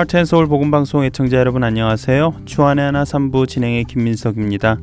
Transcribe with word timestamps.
하트앤서울 0.00 0.46
복음방송 0.46 1.04
애청자 1.04 1.36
여러분 1.36 1.62
안녕하세요. 1.62 2.40
주안의 2.46 2.86
하나 2.86 3.04
3부 3.04 3.46
진행의 3.46 3.84
김민석입니다. 3.84 4.78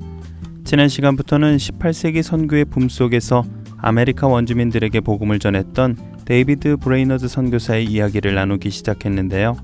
지난 0.63 0.87
시간부터는 0.89 1.57
18세기 1.57 2.21
선교의 2.21 2.65
붐 2.65 2.87
속에서 2.87 3.43
아메리카 3.77 4.27
원주민들에게 4.27 4.99
복음을 4.99 5.39
전했던 5.39 5.97
데이비드 6.23 6.77
브레이너드 6.77 7.27
선교사의 7.27 7.85
이야기를 7.85 8.35
나누기 8.35 8.69
시작했는데요. 8.69 9.57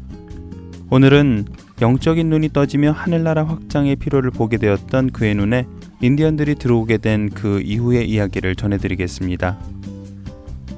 오늘은 0.90 1.46
영적인 1.84 2.28
눈이 2.32 2.50
떠지며 2.52 2.90
하늘나라 2.90 3.46
확장의 3.46 3.98
필요를 3.98 4.32
보게 4.32 4.58
되었던 4.58 5.12
그의 5.12 5.36
눈에 5.36 5.68
인디언들이 6.02 6.56
들어오게 6.56 6.98
된 6.98 7.30
그 7.32 7.62
이후의 7.62 8.10
이야기를 8.10 8.56
전해드리겠습니다. 8.56 9.60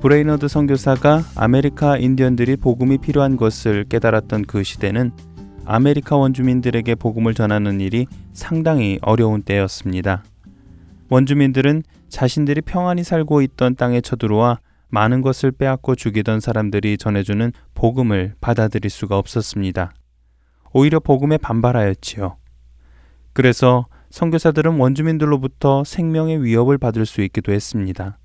브레이너드 0.06 0.48
선교사가 0.48 1.24
아메리카 1.36 1.98
인디언들이 1.98 2.58
복음이 2.58 3.00
필요한 3.00 3.38
것을 3.38 3.86
깨달았던 3.86 4.46
그 4.46 4.64
시대는 4.64 5.12
아메리카 5.66 6.16
원주민들에게 6.16 6.94
복음을 6.94 7.34
전하는 7.34 7.82
일이 7.82 8.06
상당히 8.32 9.00
어려운 9.02 9.42
때였습니다. 9.42 10.24
원주민들은 11.10 11.82
자신들이 12.08 12.62
평안히 12.62 13.04
살고 13.04 13.42
있던 13.42 13.76
땅에 13.78 14.00
쳐들어와 14.00 14.60
많은 14.90 15.24
것을 15.24 15.52
빼앗고 15.52 15.96
죽이던 15.96 16.40
사람들이 16.40 17.00
전해주는 17.00 17.52
복음을 17.74 18.36
받아들일 18.40 18.92
수가 18.92 19.18
없었습니다. 19.18 19.92
오히려 20.72 21.00
복음에 21.00 21.40
반발하였지요. 21.40 22.38
그래서 23.34 23.88
선교사들은 24.12 24.78
원주민들로부터 24.78 25.84
생명의 25.84 26.44
위협을 26.44 26.78
받을 26.78 27.08
수 27.08 27.22
있기도 27.24 27.52
했습니다. 27.54 28.20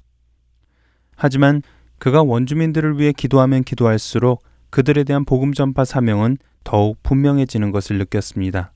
하지만 1.23 1.61
그가 1.99 2.23
원주민들을 2.23 2.99
위해 2.99 3.13
기도하면 3.13 3.63
기도할수록 3.63 4.43
그들에 4.71 5.05
대한 5.05 5.27
복음 5.27 5.53
전파 5.53 5.85
사명은 5.85 6.39
더욱 6.65 6.97
분명해지는 7.03 7.73
것을 7.73 7.99
느꼈습니다. 7.99 8.73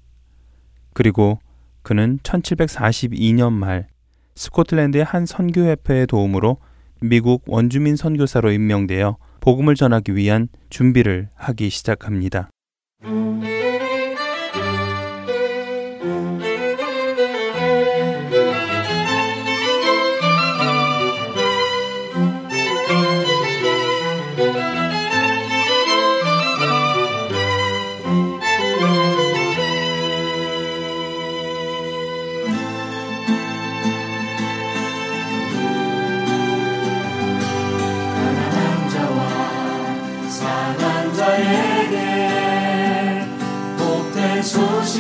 그리고 0.93 1.39
그는 1.83 2.19
1742년 2.23 3.51
말 3.51 3.87
스코틀랜드의 4.35 5.05
한 5.05 5.25
선교협회의 5.25 6.07
도움으로 6.07 6.59
미국 7.01 7.45
원주민 7.47 7.97
선교사로 7.97 8.53
임명되어 8.53 9.17
복음을 9.41 9.75
전하기 9.75 10.15
위한 10.15 10.49
준비를 10.69 11.31
하기 11.35 11.71
시작합니다. 11.71 12.51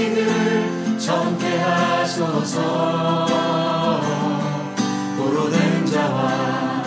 소식을 0.04 0.98
전케 0.98 1.58
하소서. 1.58 3.26
보로된 5.16 5.86
자와 5.86 6.82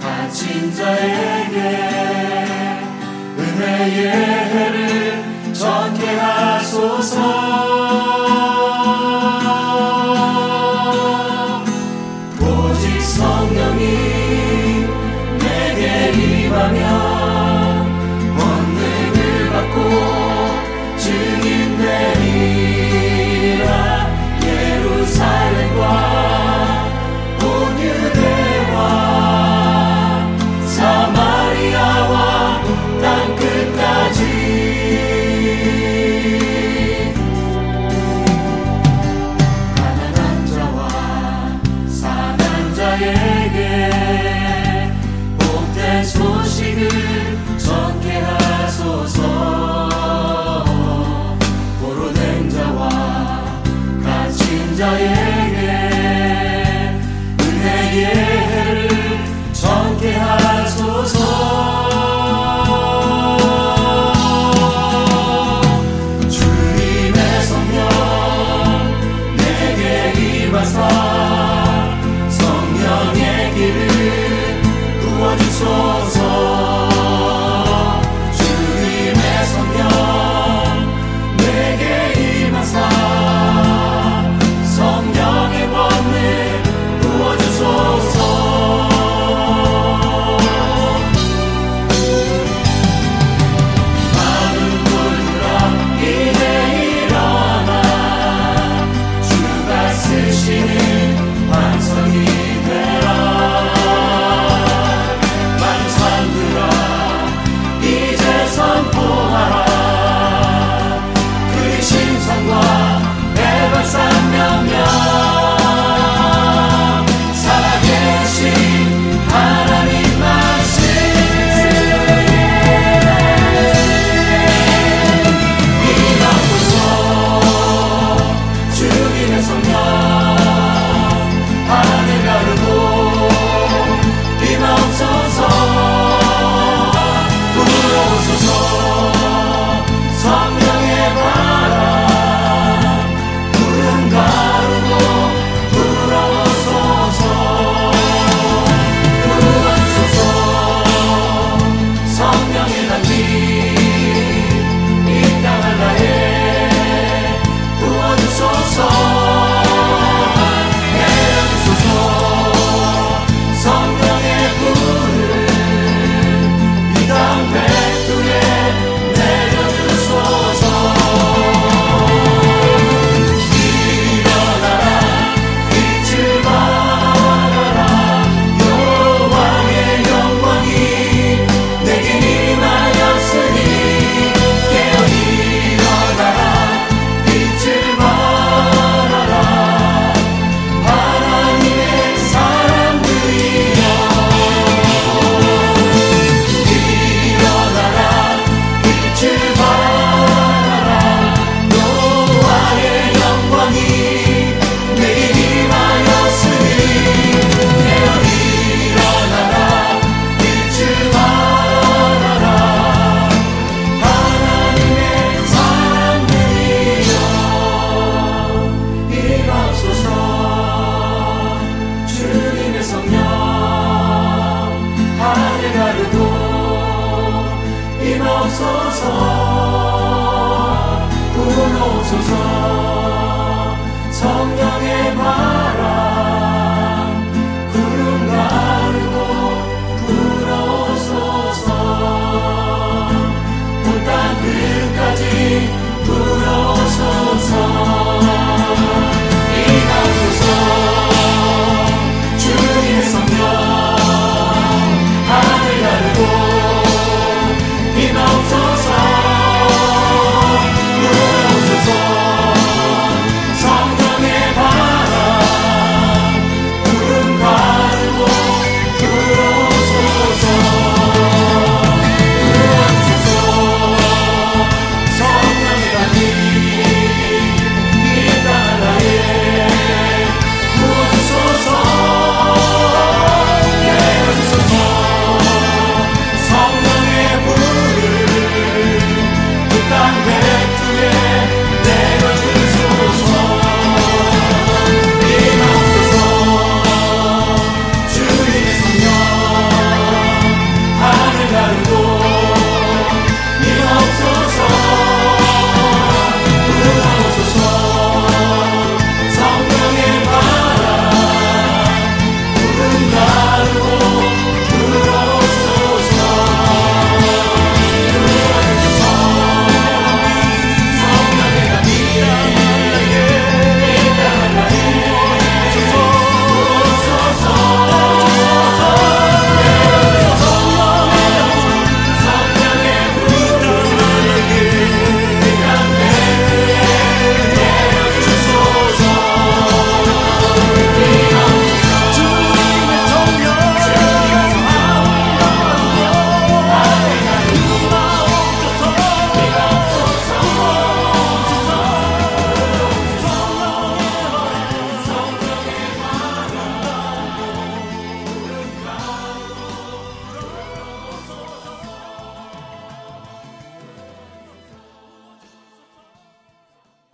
갇힌 0.00 0.74
자에게 0.74 1.60
은혜의 3.38 4.10
해를 4.50 5.54
전케 5.54 6.18
하소서 6.18 7.65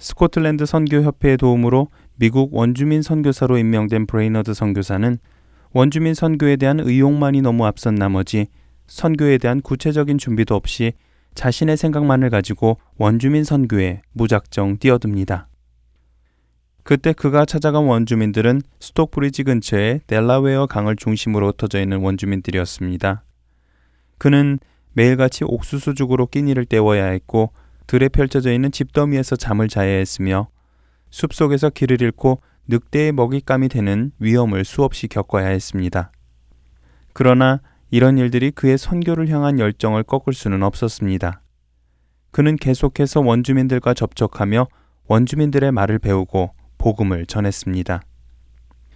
스코틀랜드 0.03 0.67
선교협회의 0.67 1.37
도움으로 1.37 1.87
미국 2.17 2.53
원주민 2.53 3.03
선교사로 3.03 3.57
임명된 3.57 4.07
브레이너드 4.07 4.53
선교사는 4.53 5.19
원주민 5.71 6.15
선교에 6.15 6.57
대한 6.57 6.81
의욕만이 6.81 7.41
너무 7.41 7.65
앞선 7.67 7.95
나머지 7.95 8.49
선교에 8.89 9.39
대한 9.39 9.61
구체적인 9.61 10.19
준비도 10.19 10.57
없이 10.57 10.93
자신의 11.35 11.77
생각만을 11.77 12.31
가지고 12.31 12.79
원주민 12.99 13.45
선교에 13.45 14.03
무작정 14.13 14.79
뛰어듭니다. 14.79 15.47
그때 16.83 17.13
그가 17.13 17.45
찾아간 17.45 17.85
원주민들은 17.85 18.61
스톡브리지 18.81 19.45
근처의 19.45 20.01
델라웨어 20.09 20.67
강을 20.67 20.97
중심으로 20.97 21.51
흩어져 21.51 21.81
있는 21.81 22.01
원주민들이었습니다. 22.01 23.23
그는 24.19 24.59
매일같이 24.95 25.45
옥수수죽으로 25.45 26.27
끼니를 26.27 26.65
때워야 26.65 27.07
했고 27.07 27.53
들에 27.93 28.09
펼쳐져 28.09 28.55
있는 28.55 28.73
집더미에서 28.73 29.37
잠을 29.37 29.69
자야 29.69 29.99
했으며 29.99 30.49
숲속에서 31.11 31.69
길을 31.69 32.01
잃고 32.01 32.41
늑대의 32.67 33.13
먹잇감이 33.13 33.69
되는 33.69 34.13
위험을 34.19 34.65
수없이 34.65 35.09
겪어야 35.09 35.49
했습니다. 35.49 36.11
그러나 37.13 37.61
이런 37.91 38.17
일들이 38.17 38.51
그의 38.51 38.79
선교를 38.79 39.29
향한 39.29 39.59
열정을 39.59 40.05
꺾을 40.05 40.33
수는 40.33 40.63
없었습니다. 40.63 41.43
그는 42.31 42.57
계속해서 42.57 43.21
원주민들과 43.21 43.93
접촉하며 43.93 44.69
원주민들의 45.09 45.71
말을 45.71 45.99
배우고 45.99 46.55
복음을 46.79 47.27
전했습니다. 47.27 48.01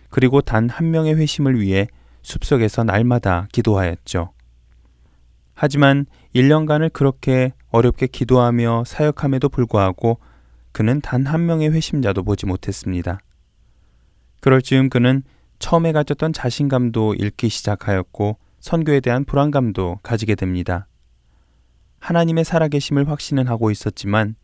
그리고 0.08 0.40
단 0.40 0.70
한 0.70 0.90
명의 0.90 1.14
회심을 1.16 1.60
위해 1.60 1.86
숲속에서 2.22 2.84
날마다 2.84 3.46
기도하였죠. 3.52 4.30
하지만 5.56 6.04
1년간을 6.34 6.92
그렇게 6.92 7.52
어렵게 7.70 8.06
기도하며 8.06 8.84
사역함에도 8.86 9.48
불구하고 9.48 10.20
그는 10.72 11.00
단 11.00 11.26
한 11.26 11.46
명의 11.46 11.70
회심자도 11.72 12.22
보지 12.22 12.44
못했습니다. 12.44 13.18
그럴 14.40 14.60
즈음 14.60 14.90
그는 14.90 15.22
처음에 15.58 15.92
가졌던 15.92 16.34
자신감도 16.34 17.14
잃기 17.14 17.48
시작하였고 17.48 18.36
선교에 18.60 19.00
대한 19.00 19.24
불안감도 19.24 20.00
가지게 20.02 20.34
됩니다. 20.34 20.86
하나님의 22.00 22.44
살아계심을 22.44 23.08
확신은 23.08 23.48
하고 23.48 23.70
있었지만 23.70 24.36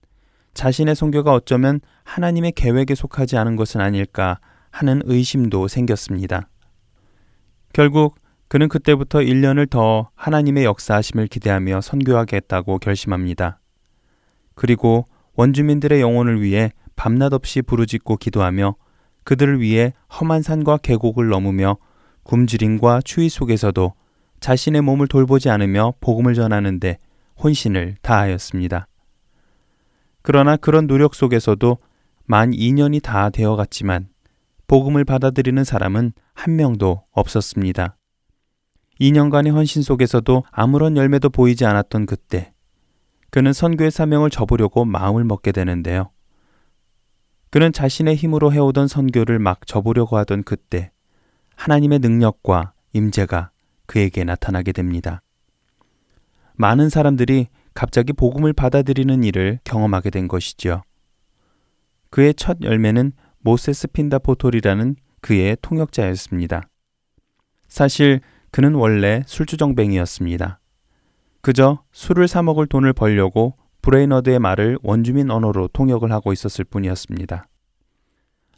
자신의 0.54 0.94
선교가 0.94 1.34
어쩌면 1.34 1.80
하나님의 2.04 2.52
계획에 2.52 2.94
속하지 2.94 3.36
않은 3.36 3.56
것은 3.56 3.82
아닐까 3.82 4.40
하는 4.70 5.02
의심도 5.04 5.68
생겼습니다. 5.68 6.48
결국 7.74 8.16
그는 8.52 8.68
그때부터 8.68 9.20
1년을 9.20 9.70
더 9.70 10.10
하나님의 10.14 10.64
역사하심을 10.64 11.26
기대하며 11.28 11.80
선교하겠다고 11.80 12.80
결심합니다. 12.80 13.60
그리고 14.54 15.06
원주민들의 15.36 16.02
영혼을 16.02 16.42
위해 16.42 16.70
밤낮 16.94 17.32
없이 17.32 17.62
부르짖고 17.62 18.18
기도하며 18.18 18.74
그들을 19.24 19.62
위해 19.62 19.94
험한 20.20 20.42
산과 20.42 20.80
계곡을 20.82 21.30
넘으며 21.30 21.78
굶주림과 22.24 23.00
추위 23.06 23.30
속에서도 23.30 23.94
자신의 24.40 24.82
몸을 24.82 25.06
돌보지 25.06 25.48
않으며 25.48 25.94
복음을 26.02 26.34
전하는데 26.34 26.98
혼신을 27.42 27.96
다하였습니다. 28.02 28.86
그러나 30.20 30.58
그런 30.58 30.86
노력 30.86 31.14
속에서도 31.14 31.78
만 32.26 32.50
2년이 32.50 33.02
다 33.02 33.30
되어 33.30 33.56
갔지만 33.56 34.10
복음을 34.66 35.06
받아들이는 35.06 35.64
사람은 35.64 36.12
한 36.34 36.56
명도 36.56 37.04
없었습니다. 37.12 37.96
2년간의 39.02 39.52
헌신 39.52 39.82
속에서도 39.82 40.44
아무런 40.52 40.96
열매도 40.96 41.28
보이지 41.28 41.64
않았던 41.66 42.06
그때 42.06 42.52
그는 43.30 43.52
선교의 43.52 43.90
사명을 43.90 44.30
접으려고 44.30 44.84
마음을 44.84 45.24
먹게 45.24 45.50
되는데요. 45.50 46.10
그는 47.50 47.72
자신의 47.72 48.14
힘으로 48.14 48.52
해오던 48.52 48.86
선교를 48.86 49.38
막 49.40 49.66
접으려고 49.66 50.16
하던 50.18 50.44
그때 50.44 50.92
하나님의 51.56 51.98
능력과 51.98 52.74
임재가 52.92 53.50
그에게 53.86 54.22
나타나게 54.24 54.72
됩니다. 54.72 55.22
많은 56.54 56.88
사람들이 56.88 57.48
갑자기 57.74 58.12
복음을 58.12 58.52
받아들이는 58.52 59.24
일을 59.24 59.58
경험하게 59.64 60.10
된 60.10 60.28
것이지요. 60.28 60.82
그의 62.10 62.34
첫 62.34 62.58
열매는 62.62 63.12
모세스 63.40 63.88
핀다 63.88 64.18
포톨이라는 64.18 64.96
그의 65.20 65.56
통역자였습니다. 65.60 66.62
사실 67.68 68.20
그는 68.52 68.74
원래 68.74 69.22
술주정뱅이였습니다. 69.26 70.60
그저 71.40 71.82
술을 71.90 72.28
사 72.28 72.42
먹을 72.42 72.66
돈을 72.66 72.92
벌려고 72.92 73.56
브레이너드의 73.80 74.38
말을 74.38 74.78
원주민 74.82 75.30
언어로 75.30 75.68
통역을 75.72 76.12
하고 76.12 76.32
있었을 76.32 76.64
뿐이었습니다. 76.66 77.48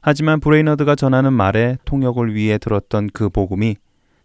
하지만 0.02 0.40
브레이너드가 0.40 0.96
전하는 0.96 1.32
말에 1.32 1.78
통역을 1.86 2.34
위해 2.34 2.58
들었던 2.58 3.08
그 3.14 3.30
복음이 3.30 3.76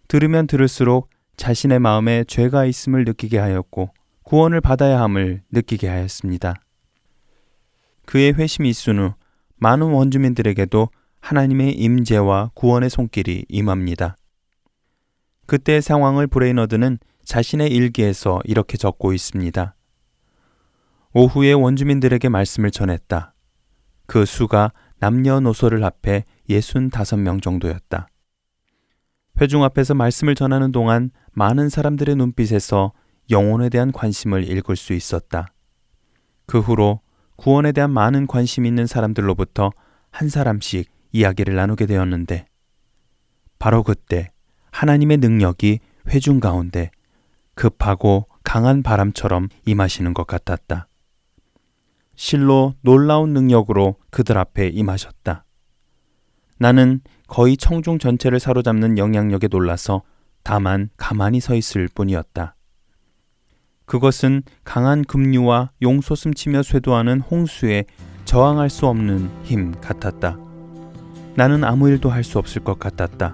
들으면 0.10 0.48
들을수록 0.48 1.10
자신의 1.38 1.80
마음에 1.80 2.26
죄가 2.26 2.66
있음을 2.66 3.06
느끼게 3.06 3.38
하였고 3.38 3.92
구원을 4.24 4.60
받아야 4.60 5.00
함을 5.00 5.44
느끼게 5.52 5.88
하였습니다. 5.88 6.56
그의 8.06 8.34
회심이 8.34 8.68
있은 8.68 9.00
후 9.00 9.14
많은 9.58 9.88
원주민들에게도 9.88 10.90
하나님의 11.22 11.74
임재와 11.74 12.52
구원의 12.56 12.90
손길이 12.90 13.46
임합니다. 13.48 14.18
그때의 15.50 15.82
상황을 15.82 16.27
브레이너드는 16.27 17.00
자신의 17.25 17.72
일기에서 17.72 18.39
이렇게 18.46 18.77
적고 18.77 19.13
있습니다. 19.13 19.75
오후에 21.13 21.53
원주민들에게 21.53 22.29
말씀을 22.29 22.70
전했다. 22.70 23.34
그 24.06 24.25
수가 24.25 24.72
남녀노소를 25.00 25.84
합해 25.84 26.24
예순 26.50 26.91
다섯 26.91 27.18
명 27.18 27.41
정도였다. 27.41 28.08
회중 29.41 29.63
앞에서 29.63 29.96
말씀을 29.96 30.36
전하는 30.36 30.72
동안 30.72 31.10
많은 31.32 31.70
사람들의 31.70 32.15
눈빛에서 32.15 32.94
영혼에 33.32 33.70
대한 33.70 33.91
관심을 33.91 34.50
읽을 34.51 34.75
수 34.75 34.94
있었다. 34.94 35.48
그 36.46 36.60
후로 36.60 37.01
구원에 37.38 37.72
대한 37.72 37.91
많은 37.91 38.27
관심 38.27 38.65
있는 38.65 38.86
사람들로부터 38.86 39.72
한 40.12 40.29
사람씩 40.29 40.91
이야기를 41.12 41.56
나누게 41.56 41.88
되었는데 41.88 42.46
바로 43.58 43.82
그때 43.82 44.32
하나님의 44.72 45.18
능력이 45.18 45.80
회중 46.08 46.40
가운데 46.40 46.92
급하고 47.56 48.28
강한 48.44 48.84
바람처럼 48.84 49.50
임하시는 49.66 50.14
것 50.14 50.26
같았다. 50.26 50.88
실로 52.16 52.74
놀라운 52.82 53.34
능력으로 53.34 53.96
그들 54.10 54.38
앞에 54.38 54.68
임하셨다. 54.68 55.46
나는 56.58 57.02
거의 57.28 57.56
청중 57.56 58.00
전체를 58.00 58.40
사로잡는 58.40 58.98
영향력에 58.98 59.48
놀라서 59.48 60.02
다만 60.44 60.90
가만히 60.98 61.40
서 61.40 61.56
있을 61.56 61.88
뿐이었다. 61.94 62.56
그것은 63.86 64.44
강한 64.64 65.04
급류와 65.04 65.72
용솟음 65.82 66.34
치며 66.34 66.62
쇄도하는 66.62 67.22
홍수에 67.22 67.86
저항할 68.26 68.70
수 68.70 68.86
없는 68.88 69.30
힘 69.44 69.72
같았다. 69.80 70.38
나는 71.36 71.64
아무 71.64 71.90
일도 71.90 72.10
할 72.10 72.24
수 72.24 72.38
없을 72.38 72.64
것 72.64 72.78
같았다. 72.78 73.34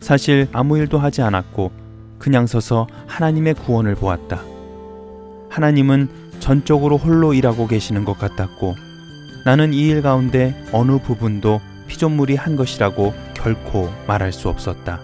사실 0.00 0.48
아무 0.52 0.78
일도 0.78 0.98
하지 0.98 1.22
않았고 1.22 1.70
그냥 2.18 2.46
서서 2.46 2.86
하나님의 3.06 3.54
구원을 3.54 3.94
보았다. 3.94 4.40
하나님은 5.50 6.08
전적으로 6.40 6.96
홀로 6.96 7.34
일하고 7.34 7.66
계시는 7.66 8.04
것 8.04 8.18
같았고 8.18 8.74
나는 9.44 9.72
이 9.72 9.88
일 9.88 10.02
가운데 10.02 10.54
어느 10.72 10.98
부분도 10.98 11.60
피조물이 11.86 12.36
한 12.36 12.56
것이라고 12.56 13.12
결코 13.34 13.90
말할 14.06 14.32
수 14.32 14.48
없었다. 14.48 15.00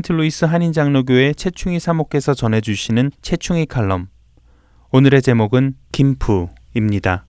세인트 0.00 0.12
루이스 0.12 0.44
한인장로교회 0.46 1.34
최충희 1.34 1.78
사목께서 1.78 2.32
전해주시는 2.32 3.10
최충희 3.20 3.66
칼럼. 3.66 4.08
오늘의 4.92 5.20
제목은 5.20 5.74
김푸입니다. 5.92 7.26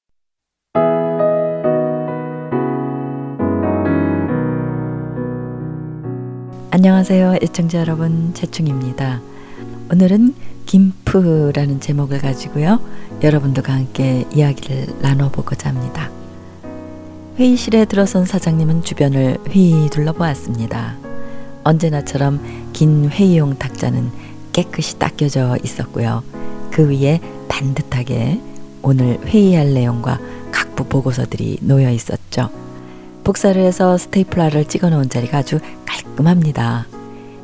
안녕하세요, 6.72 7.40
애청자 7.42 7.80
여러분. 7.80 8.34
최충입니다. 8.34 9.22
오늘은 9.92 10.34
김푸라는 10.66 11.82
제목을 11.82 12.20
가지고요. 12.20 12.80
여러분들과 13.22 13.74
함께 13.74 14.26
이야기를 14.34 15.02
나눠보고자 15.02 15.70
합니다. 15.70 16.10
회의실에 17.38 17.86
들어선 17.86 18.26
사장님은 18.26 18.84
주변을 18.84 19.40
휘 19.50 19.90
둘러보았습니다. 19.90 21.11
언제나처럼 21.64 22.72
긴 22.74 23.10
회의용 23.10 23.58
탁자는 23.58 24.12
깨끗이 24.54 24.98
닦여져 25.00 25.58
있었고요. 25.64 26.24
그 26.72 26.90
위에 26.90 27.20
반듯하게 27.48 28.40
오늘 28.82 29.20
회의할 29.26 29.74
내용과 29.74 30.20
각부 30.52 30.86
보고서들이 30.86 31.60
놓여 31.62 31.92
있었죠. 31.92 32.50
복사를 33.24 33.62
해서 33.62 33.98
스테이플러를 33.98 34.66
찍어 34.66 34.90
놓은 34.90 35.10
자리가 35.10 35.40
아주 35.40 35.60
깔끔합니다. 35.86 36.88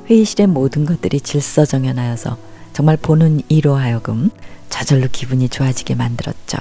회의실의 0.09 0.47
모든 0.47 0.85
것들이 0.85 1.21
질서정연하여서 1.21 2.37
정말 2.73 2.97
보는 2.97 3.41
이로 3.49 3.75
하여금 3.75 4.29
저절로 4.69 5.07
기분이 5.11 5.49
좋아지게 5.49 5.95
만들었죠. 5.95 6.57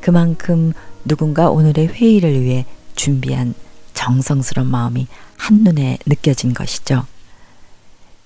그만큼 0.00 0.72
누군가 1.04 1.50
오늘의 1.50 1.88
회의를 1.88 2.40
위해 2.42 2.66
준비한 2.94 3.54
정성스러운 3.94 4.68
마음이 4.68 5.06
한눈에 5.36 5.98
느껴진 6.06 6.54
것이죠. 6.54 7.06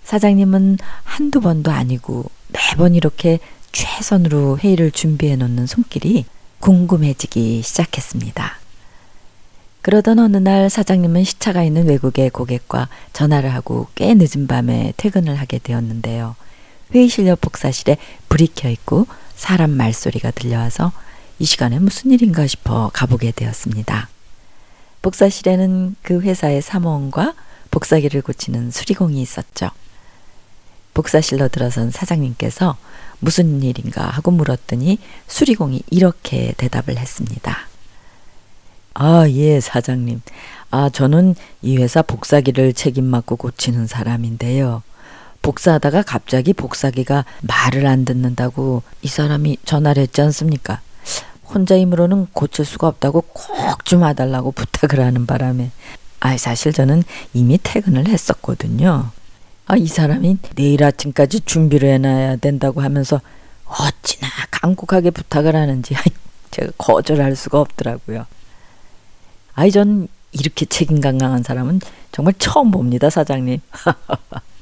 사장님은 0.05 0.79
한두 1.05 1.41
번도 1.41 1.71
아니고 1.71 2.31
매번 2.49 2.95
이렇게 2.95 3.41
최선으로 3.73 4.59
회의를 4.59 4.91
준비해 4.91 5.37
놓는 5.37 5.67
손길이 5.67 6.25
궁금해지기 6.61 7.63
시작했습니다. 7.63 8.59
그러던 9.83 10.19
어느 10.19 10.37
날 10.37 10.69
사장님은 10.71 11.25
시차가 11.25 11.63
있는 11.63 11.87
외국의 11.87 12.31
고객과 12.31 12.89
전화를 13.13 13.55
하고 13.55 13.87
꽤 13.95 14.15
늦은 14.15 14.47
밤에 14.49 14.93
퇴근을 14.97 15.37
하게 15.37 15.59
되었는데요. 15.59 16.35
회의실 16.95 17.27
옆 17.27 17.41
복사실에 17.41 17.97
불이 18.29 18.49
켜 18.55 18.69
있고 18.69 19.07
사람 19.37 19.71
말소리가 19.71 20.31
들려와서 20.33 20.93
이 21.39 21.45
시간에 21.45 21.79
무슨 21.79 22.11
일인가 22.11 22.47
싶어 22.47 22.91
가보게 22.93 23.33
되었습니다. 23.33 24.09
복사실에는 25.03 25.97
그 26.03 26.21
회사의 26.21 26.63
사무원과 26.63 27.35
복사기를 27.71 28.23
고치는 28.23 28.71
수리공이 28.71 29.21
있었죠. 29.23 29.71
복사실로 30.95 31.49
들어선 31.49 31.91
사장님께서 31.91 32.77
무슨 33.21 33.63
일인가 33.63 34.07
하고 34.07 34.31
물었더니 34.31 34.99
수리공이 35.27 35.83
이렇게 35.91 36.55
대답을 36.57 36.97
했습니다. 36.97 37.69
아, 38.95 39.29
예, 39.29 39.61
사장님. 39.61 40.23
아, 40.71 40.89
저는 40.89 41.35
이 41.61 41.77
회사 41.77 42.01
복사기를 42.01 42.73
책임 42.73 43.05
맡고 43.05 43.37
고치는 43.37 43.87
사람인데요. 43.87 44.83
복사하다가 45.43 46.03
갑자기 46.03 46.53
복사기가 46.55 47.25
말을 47.43 47.87
안 47.87 48.05
듣는다고 48.05 48.83
이 49.03 49.09
사람이 49.09 49.59
전화를 49.65 50.05
했지 50.05 50.23
않습니까? 50.23 50.81
혼자 51.55 51.77
힘으로는 51.79 52.27
고칠 52.33 52.65
수가 52.65 52.89
없다고 52.89 53.23
꼭 53.23 53.85
좀 53.85 54.03
와달라고 54.03 54.51
부탁을 54.53 55.01
하는 55.01 55.27
바람에 55.27 55.71
아 56.21 56.37
사실 56.37 56.73
저는 56.73 57.05
이미 57.35 57.59
퇴근을 57.63 58.09
했었거든요. 58.09 59.11
아 59.69 59.77
이 59.77 59.87
사람이 59.87 60.39
내일 60.57 60.83
아침까지 60.85 61.41
준비를 61.41 61.89
해놔야 61.91 62.37
된다고 62.37 62.83
하면서 62.83 63.21
어찌나 63.67 64.29
간곡하게 64.51 65.11
부탁을 65.11 65.55
하는지 65.57 65.95
제가 66.51 66.73
거절할 66.79 67.37
수가 67.37 67.61
없더라고요. 67.61 68.27
아이 69.55 69.71
전 69.71 70.09
이렇게 70.33 70.67
책임감 70.67 71.19
강한 71.19 71.43
사람은 71.43 71.81
정말 72.13 72.35
처음 72.39 72.71
봅니다 72.71 73.09
사장님. 73.11 73.61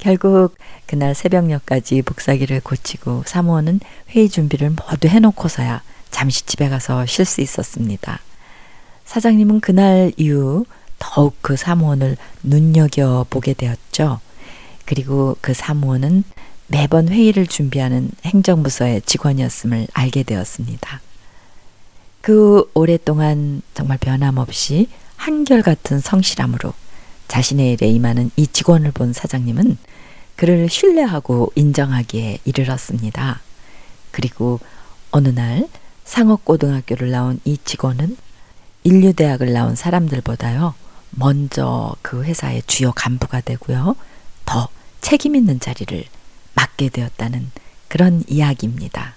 결국 0.00 0.56
그날 0.86 1.14
새벽녘까지 1.14 2.02
복사기를 2.02 2.60
고치고 2.60 3.24
사무원은 3.26 3.80
회의 4.10 4.28
준비를 4.28 4.70
모두 4.70 5.08
해놓고서야 5.08 5.82
잠시 6.10 6.44
집에 6.46 6.68
가서 6.68 7.06
쉴 7.06 7.24
수 7.24 7.40
있었습니다. 7.40 8.18
사장님은 9.04 9.60
그날 9.60 10.12
이후 10.16 10.64
더욱 10.98 11.36
그 11.40 11.56
사무원을 11.56 12.16
눈여겨 12.42 13.26
보게 13.30 13.54
되었죠. 13.54 14.20
그리고 14.84 15.36
그 15.40 15.54
사무원은 15.54 16.24
매번 16.66 17.08
회의를 17.08 17.46
준비하는 17.46 18.10
행정부서의 18.24 19.02
직원이었음을 19.02 19.88
알게 19.92 20.22
되었습니다. 20.22 21.00
그 22.20 22.70
오랫동안 22.74 23.62
정말 23.74 23.98
변함없이 23.98 24.88
한결같은 25.16 26.00
성실함으로 26.00 26.72
자신의 27.30 27.74
일에 27.74 27.86
임하는 27.86 28.32
이 28.34 28.48
직원을 28.48 28.90
본 28.90 29.12
사장님은 29.12 29.78
그를 30.34 30.68
신뢰하고 30.68 31.52
인정하기에 31.54 32.38
이르렀습니다. 32.44 33.40
그리고 34.10 34.58
어느 35.12 35.28
날 35.28 35.68
상업고등학교를 36.04 37.12
나온 37.12 37.38
이 37.44 37.56
직원은 37.64 38.16
인류대학을 38.82 39.52
나온 39.52 39.76
사람들보다요, 39.76 40.74
먼저 41.10 41.94
그 42.02 42.24
회사의 42.24 42.64
주요 42.66 42.90
간부가 42.90 43.42
되고요, 43.42 43.94
더 44.44 44.68
책임 45.00 45.36
있는 45.36 45.60
자리를 45.60 46.04
맡게 46.54 46.88
되었다는 46.88 47.52
그런 47.86 48.24
이야기입니다. 48.26 49.14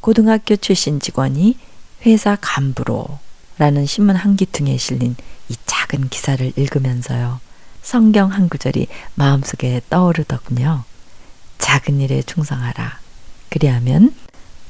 고등학교 0.00 0.56
출신 0.56 0.98
직원이 0.98 1.56
회사 2.04 2.36
간부로 2.40 3.20
라는 3.60 3.84
신문 3.84 4.16
한 4.16 4.36
기퉁에 4.36 4.78
실린 4.78 5.14
이 5.50 5.54
작은 5.66 6.08
기사를 6.08 6.50
읽으면서요. 6.56 7.40
성경 7.82 8.32
한 8.32 8.48
구절이 8.48 8.86
마음속에 9.16 9.82
떠오르더군요. 9.90 10.84
작은 11.58 12.00
일에 12.00 12.22
충성하라. 12.22 12.98
그리하면 13.50 14.14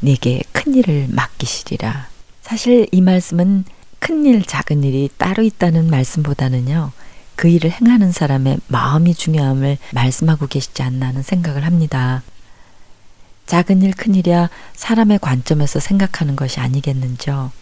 네게 0.01 0.43
큰 0.51 0.75
일을 0.75 1.07
맡기시리라. 1.09 2.09
사실 2.43 2.89
이 2.91 3.01
말씀은 3.01 3.65
큰 4.01 4.27
일, 4.27 4.45
작은 4.45 4.83
일이 4.83 5.09
따로 5.17 5.45
있다는 5.45 5.89
말씀보다는요. 5.89 6.91
그 7.37 7.47
일을 7.47 7.71
행하는 7.71 8.11
사람의 8.11 8.59
마음이 8.67 9.15
중요함을 9.15 9.79
말씀하고 9.93 10.49
계시지 10.49 10.83
않나 10.83 11.07
하는 11.07 11.23
생각을 11.23 11.65
합니다. 11.65 12.25
작은 13.47 13.83
일, 13.83 13.93
큰 13.93 14.17
일이야 14.17 14.51
사람의 14.75 15.21
관점에서 15.21 15.79
생각하는 15.79 16.35
것이 16.35 16.59
아니겠는죠. 16.59 17.53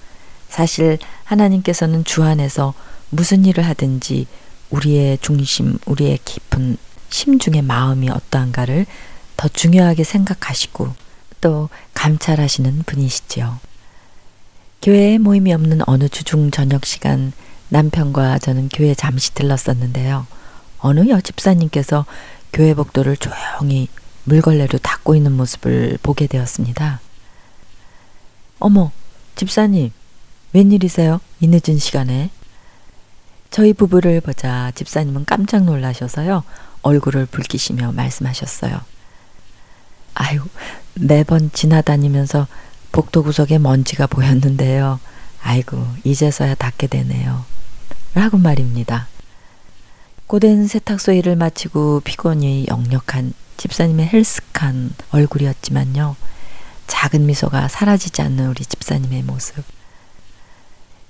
사실 0.48 0.98
하나님께서는 1.24 2.04
주 2.04 2.22
안에서 2.22 2.74
무슨 3.10 3.44
일을 3.44 3.64
하든지 3.64 4.26
우리의 4.70 5.18
중심, 5.18 5.78
우리의 5.86 6.18
깊은 6.24 6.76
심중의 7.10 7.62
마음이 7.62 8.10
어떠한가를 8.10 8.86
더 9.36 9.48
중요하게 9.48 10.04
생각하시고 10.04 10.92
또 11.40 11.68
감찰하시는 11.94 12.82
분이시지요. 12.84 13.58
교회에 14.82 15.18
모임이 15.18 15.52
없는 15.54 15.80
어느 15.86 16.08
주중 16.08 16.50
저녁 16.50 16.84
시간 16.84 17.32
남편과 17.68 18.38
저는 18.38 18.68
교회 18.72 18.94
잠시 18.94 19.34
들렀었는데요. 19.34 20.26
어느 20.80 21.08
여집사님께서 21.08 22.06
교회 22.52 22.74
복도를 22.74 23.16
조용히 23.16 23.88
물걸레로 24.24 24.78
닦고 24.78 25.14
있는 25.14 25.32
모습을 25.32 25.98
보게 26.02 26.26
되었습니다. 26.26 27.00
어머, 28.58 28.90
집사님, 29.36 29.92
웬일이세요? 30.52 31.20
이 31.40 31.46
늦은 31.46 31.78
시간에? 31.78 32.30
저희 33.50 33.72
부부를 33.72 34.20
보자 34.20 34.72
집사님은 34.74 35.24
깜짝 35.24 35.64
놀라셔서요. 35.64 36.44
얼굴을 36.82 37.26
붉히시며 37.26 37.92
말씀하셨어요. 37.92 38.80
아유, 40.14 40.42
매번 40.94 41.50
지나다니면서 41.52 42.46
복도 42.92 43.22
구석에 43.22 43.58
먼지가 43.58 44.06
보였는데요. 44.06 45.00
아이고, 45.42 45.86
이제서야 46.04 46.54
닿게 46.54 46.86
되네요. 46.88 47.44
라고 48.14 48.38
말입니다. 48.38 49.06
고된 50.26 50.66
세탁소 50.66 51.12
일을 51.12 51.36
마치고 51.36 52.00
피곤이 52.00 52.66
역력한 52.68 53.32
집사님의 53.56 54.08
헬스한 54.08 54.94
얼굴이었지만요. 55.10 56.16
작은 56.86 57.26
미소가 57.26 57.68
사라지지 57.68 58.22
않는 58.22 58.48
우리 58.48 58.64
집사님의 58.64 59.22
모습. 59.22 59.77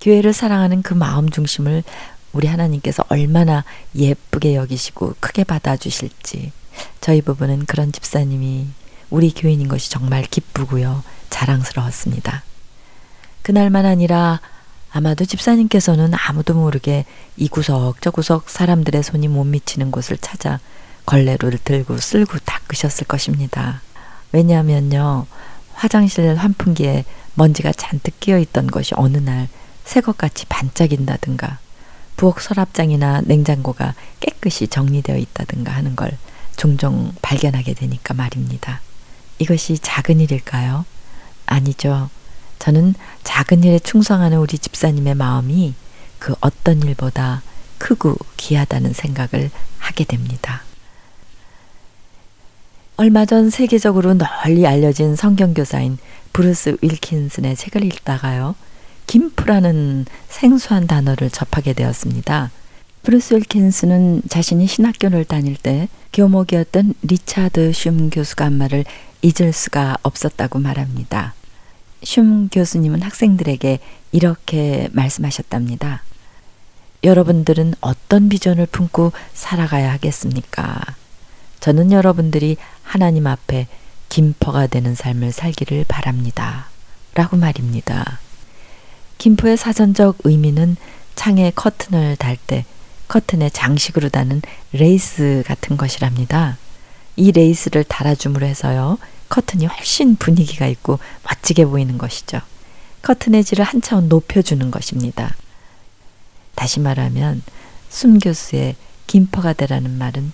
교회를 0.01 0.33
사랑하는 0.33 0.83
그 0.83 0.95
마음 0.95 1.29
중심을 1.29 1.83
우리 2.33 2.47
하나님께서 2.47 3.05
얼마나 3.09 3.65
예쁘게 3.95 4.55
여기시고 4.55 5.17
크게 5.21 5.45
받아주실지 5.45 6.53
저희 7.01 7.23
부부는 7.23 7.67
그런 7.67 7.91
집사님이 7.91 8.69
우리 9.11 9.33
교인인 9.33 9.69
것이 9.69 9.91
정말 9.91 10.23
기쁘고요. 10.23 11.03
자랑스러웠습니다. 11.31 12.43
그날만 13.43 13.87
아니라 13.87 14.41
아마도 14.91 15.25
집사님께서는 15.25 16.13
아무도 16.15 16.55
모르게 16.55 17.05
이 17.37 17.49
구석 17.49 18.01
저 18.01 18.11
구석 18.11 18.51
사람들의 18.51 19.03
손이 19.03 19.29
못 19.29 19.45
미치는 19.45 19.91
곳을 19.91 20.19
찾아 20.19 20.61
걸레를 21.07 21.59
들고 21.65 21.99
쓸고 21.99 22.39
닦으셨을 22.45 23.07
것입니다. 23.07 23.81
왜냐하면요. 24.33 25.27
화장실 25.73 26.35
환풍기에 26.35 27.05
먼지가 27.35 27.73
잔뜩 27.73 28.19
끼어 28.21 28.39
있던 28.39 28.67
것이 28.67 28.95
어느 28.97 29.17
날 29.17 29.49
새것같이 29.88 30.44
반짝인다든가 30.46 31.59
부엌 32.16 32.42
서랍장이나 32.42 33.22
냉장고가 33.22 33.94
깨끗이 34.20 34.68
정리되어 34.68 35.16
있다든가 35.16 35.72
하는 35.72 35.96
걸 35.96 36.11
종종 36.57 37.12
발견하게 37.22 37.72
되니까 37.72 38.12
말입니다. 38.12 38.83
이것이 39.38 39.79
작은 39.79 40.20
일일까요? 40.20 40.85
아니죠. 41.46 42.11
저는 42.59 42.94
작은 43.24 43.64
일에 43.64 43.79
충성하는 43.79 44.38
우리 44.38 44.59
집사님의 44.59 45.14
마음이 45.14 45.74
그 46.18 46.35
어떤 46.40 46.83
일보다 46.83 47.42
크고 47.79 48.16
귀하다는 48.37 48.92
생각을 48.92 49.51
하게 49.79 50.05
됩니다. 50.05 50.64
얼마 52.96 53.24
전 53.24 53.48
세계적으로 53.48 54.14
널리 54.14 54.66
알려진 54.66 55.16
성경교사인 55.16 55.96
브루스 56.35 56.77
윌킨슨의 56.83 57.57
책을 57.57 57.85
읽다가요. 57.85 58.55
gimp라는 59.09 60.05
생소한 60.29 60.87
단어를 60.87 61.31
접하게 61.31 61.73
되었습니다. 61.73 62.51
브루스 63.03 63.35
윌킨슨은 63.35 64.23
자신이 64.29 64.66
신학교를 64.66 65.25
다닐 65.25 65.57
때 65.57 65.88
교목이었던 66.12 66.94
리차드 67.03 67.73
슘 67.73 68.11
교수가 68.11 68.44
한 68.44 68.53
말을 68.53 68.85
잊을 69.23 69.53
수가 69.53 69.97
없었다고 70.03 70.59
말합니다. 70.59 71.35
슘 72.03 72.49
교수님은 72.51 73.03
학생들에게 73.03 73.79
이렇게 74.12 74.88
말씀하셨답니다. 74.92 76.03
여러분들은 77.03 77.75
어떤 77.81 78.29
비전을 78.29 78.66
품고 78.66 79.12
살아가야 79.33 79.90
하겠습니까? 79.92 80.81
저는 81.61 81.92
여러분들이 81.92 82.59
하나님 82.83 83.27
앞에 83.27 83.68
김포가 84.11 84.66
되는 84.66 84.94
삶을 84.94 85.33
살기를 85.33 85.87
바랍니다. 85.88 86.66
라고 87.14 87.37
말입니다. 87.38 88.18
김포의 89.19 89.57
사전적 89.57 90.19
의미는 90.25 90.77
창에 91.15 91.53
커튼을 91.55 92.17
달 92.17 92.37
때 92.47 92.65
커튼에 93.09 93.51
장식으로 93.51 94.11
다는 94.11 94.43
레이스 94.73 95.43
같은 95.47 95.77
것이랍니다. 95.77 96.59
이 97.17 97.33
레이스를 97.33 97.85
달아줌으로 97.85 98.47
해서요. 98.47 98.99
커튼이 99.29 99.67
훨씬 99.67 100.17
분위기가 100.17 100.67
있고 100.67 100.99
멋지게 101.25 101.65
보이는 101.65 101.99
것이죠. 101.99 102.41
커튼의 103.03 103.45
질을 103.45 103.65
한 103.65 103.81
차원 103.83 104.09
높여주는 104.09 104.71
것입니다. 104.71 105.35
다시 106.55 106.81
말하면 106.81 107.43
숨 107.89 108.19
교수의 108.19 108.77
김포가 109.07 109.55
되라는 109.55 109.97
말은 109.97 110.33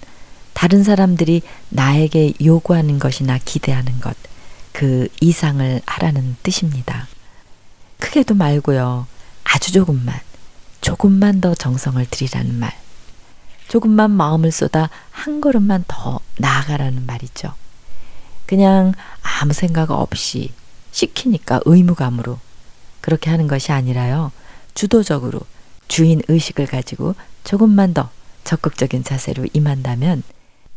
다른 0.52 0.82
사람들이 0.82 1.42
나에게 1.68 2.34
요구하는 2.44 2.98
것이나 2.98 3.38
기대하는 3.44 4.00
것, 4.00 4.16
그 4.72 5.08
이상을 5.20 5.80
하라는 5.84 6.36
뜻입니다. 6.42 7.08
크게도 7.98 8.34
말고요. 8.34 9.06
아주 9.44 9.72
조금만, 9.72 10.18
조금만 10.80 11.40
더 11.40 11.54
정성을 11.54 12.04
들이라는 12.10 12.54
말. 12.54 12.72
조금만 13.68 14.10
마음을 14.10 14.52
쏟아 14.52 14.90
한 15.10 15.40
걸음만 15.40 15.84
더 15.88 16.20
나아가라는 16.38 17.06
말이죠. 17.06 17.54
그냥 18.46 18.92
아무 19.22 19.52
생각 19.52 19.90
없이 19.90 20.52
시키니까 20.92 21.60
의무감으로 21.64 22.38
그렇게 23.00 23.30
하는 23.30 23.48
것이 23.48 23.72
아니라요. 23.72 24.32
주도적으로 24.74 25.40
주인 25.88 26.22
의식을 26.28 26.66
가지고 26.66 27.14
조금만 27.42 27.94
더 27.94 28.10
적극적인 28.44 29.04
자세로 29.04 29.46
임한다면 29.52 30.22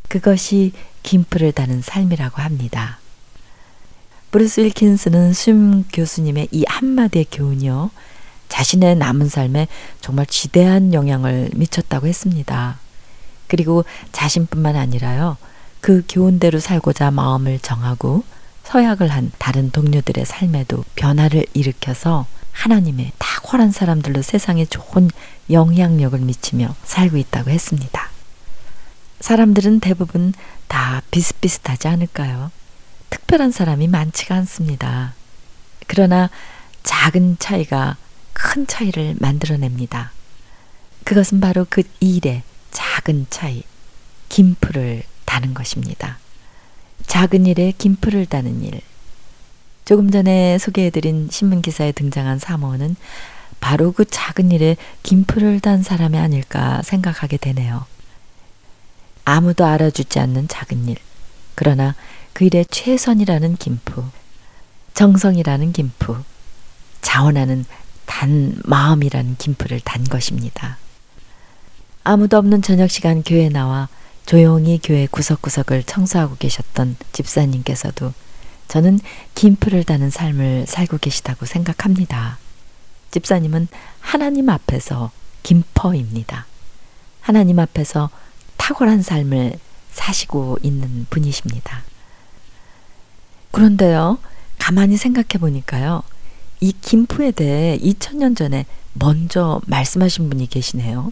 그것이 0.07 0.71
gimp를 1.03 1.51
다는 1.51 1.81
삶이라고 1.81 2.41
합니다. 2.41 2.99
브루스 4.37 4.59
윌킨슨은 4.59 5.33
심 5.33 5.83
교수님의 5.91 6.49
이 6.51 6.63
한마디의 6.67 7.25
교훈이요. 7.31 7.89
자신의 8.49 8.95
남은 8.97 9.29
삶에 9.29 9.67
정말 9.99 10.27
지대한 10.27 10.93
영향을 10.93 11.49
미쳤다고 11.55 12.05
했습니다. 12.05 12.77
그리고 13.47 13.83
자신뿐만 14.11 14.75
아니라요. 14.75 15.37
그 15.81 16.03
교훈대로 16.07 16.59
살고자 16.59 17.09
마음을 17.09 17.57
정하고 17.57 18.25
서약을 18.63 19.07
한 19.07 19.31
다른 19.39 19.71
동료들의 19.71 20.23
삶에도 20.23 20.85
변화를 20.93 21.47
일으켜서 21.55 22.27
하나님의 22.51 23.13
탁월한 23.17 23.71
사람들로 23.71 24.21
세상에 24.21 24.65
좋은 24.65 25.09
영향력을 25.49 26.19
미치며 26.19 26.75
살고 26.83 27.17
있다고 27.17 27.49
했습니다. 27.49 28.11
사람들은 29.19 29.79
대부분 29.79 30.31
다 30.67 31.01
비슷비슷하지 31.09 31.87
않을까요? 31.87 32.51
특별한 33.09 33.51
사람이 33.51 33.87
많지가 33.87 34.35
않습니다. 34.35 35.13
그러나 35.87 36.29
작은 36.83 37.37
차이가 37.39 37.97
큰 38.33 38.67
차이를 38.67 39.15
만들어냅니다. 39.19 40.11
그것은 41.03 41.39
바로 41.39 41.65
그 41.69 41.83
일의 41.99 42.43
작은 42.71 43.27
차이, 43.29 43.63
김풀을 44.29 45.03
다는 45.25 45.53
것입니다. 45.53 46.19
작은 47.05 47.45
일에 47.45 47.73
김풀을 47.77 48.25
다는 48.25 48.63
일. 48.63 48.81
조금 49.85 50.11
전에 50.11 50.57
소개해드린 50.57 51.29
신문 51.31 51.61
기사에 51.61 51.93
등장한 51.93 52.39
사모는 52.39 52.95
바로 53.59 53.91
그 53.91 54.05
작은 54.05 54.51
일에 54.51 54.75
김풀을 55.03 55.61
단 55.61 55.81
사람이 55.81 56.17
아닐까 56.17 56.81
생각하게 56.83 57.37
되네요. 57.37 57.85
아무도 59.23 59.65
알아주지 59.65 60.19
않는 60.19 60.47
작은 60.47 60.89
일. 60.89 60.97
그러나 61.55 61.95
그 62.37 62.45
일의 62.45 62.67
최선이라는 62.69 63.55
김프, 63.55 64.07
정성이라는 64.93 65.73
김프, 65.73 66.23
자원하는 67.01 67.65
단 68.05 68.55
마음이라는 68.63 69.37
김프를 69.37 69.79
단 69.79 70.03
것입니다. 70.03 70.77
아무도 72.03 72.37
없는 72.37 72.61
저녁 72.61 72.91
시간 72.91 73.23
교회 73.23 73.49
나와 73.49 73.89
조용히 74.27 74.79
교회 74.83 75.07
구석구석을 75.07 75.81
청소하고 75.85 76.35
계셨던 76.37 76.97
집사님께서도 77.11 78.13
저는 78.67 78.99
김프를 79.33 79.83
다는 79.83 80.11
삶을 80.11 80.67
살고 80.67 80.99
계시다고 80.99 81.47
생각합니다. 81.47 82.37
집사님은 83.09 83.67
하나님 83.99 84.49
앞에서 84.49 85.09
김퍼입니다. 85.41 86.45
하나님 87.19 87.57
앞에서 87.57 88.11
탁월한 88.57 89.01
삶을 89.01 89.57
사시고 89.91 90.59
있는 90.61 91.07
분이십니다. 91.09 91.81
그런데요, 93.51 94.17
가만히 94.59 94.97
생각해 94.97 95.39
보니까요, 95.39 96.03
이 96.59 96.73
김프에 96.81 97.31
대해 97.31 97.77
2000년 97.77 98.35
전에 98.35 98.65
먼저 98.93 99.61
말씀하신 99.67 100.29
분이 100.29 100.47
계시네요. 100.47 101.11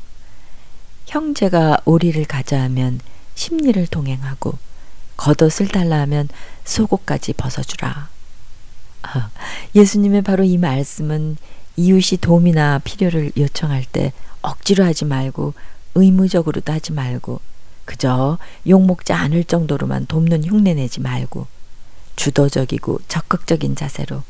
형제가 1.06 1.78
오리를 1.86 2.24
가자 2.26 2.62
하면 2.64 3.00
심리를 3.36 3.86
동행하고 3.88 4.58
겉옷을 5.18 5.68
달라 5.68 6.00
하면 6.02 6.28
속옷까지 6.64 7.34
벗어주라. 7.34 8.10
아, 9.04 9.30
예수님의 9.76 10.24
바로 10.24 10.44
이 10.44 10.58
말씀은 10.58 11.38
이웃이 11.78 12.20
도움이나 12.20 12.80
필요를 12.84 13.34
요청할 13.38 13.86
때 13.86 14.14
억지로 14.42 14.84
하지 14.84 15.06
말고 15.06 15.54
의무적으로도 15.94 16.74
하지 16.74 16.92
말고 16.92 17.40
그저 17.86 18.40
욕먹지 18.68 19.14
않을 19.14 19.44
정도로만 19.44 20.08
돕는 20.08 20.46
흉내 20.46 20.74
내지 20.74 21.02
말고 21.02 21.48
주도적이고 22.16 23.00
적극적인 23.08 23.76
자세로 23.76 24.24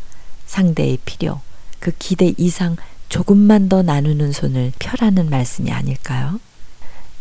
상대의 0.45 0.99
필요, 1.05 1.41
그 1.79 1.91
기대 1.97 2.33
이상 2.37 2.77
조금만 3.09 3.69
더 3.69 3.83
나누는 3.83 4.31
손을 4.31 4.71
펴라는 4.79 5.29
말씀이 5.29 5.71
아닐까요? 5.71 6.39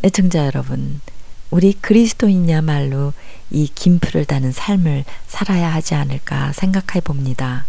애청자 0.03 0.46
여러분, 0.46 1.00
우리 1.50 1.72
그리스도인야말로 1.72 3.12
이 3.50 3.68
김풀을 3.74 4.24
다는 4.24 4.53
삶을 4.53 5.05
살아야 5.27 5.72
하지 5.72 5.94
않을까 5.94 6.53
생각해 6.53 7.00
봅니다. 7.03 7.64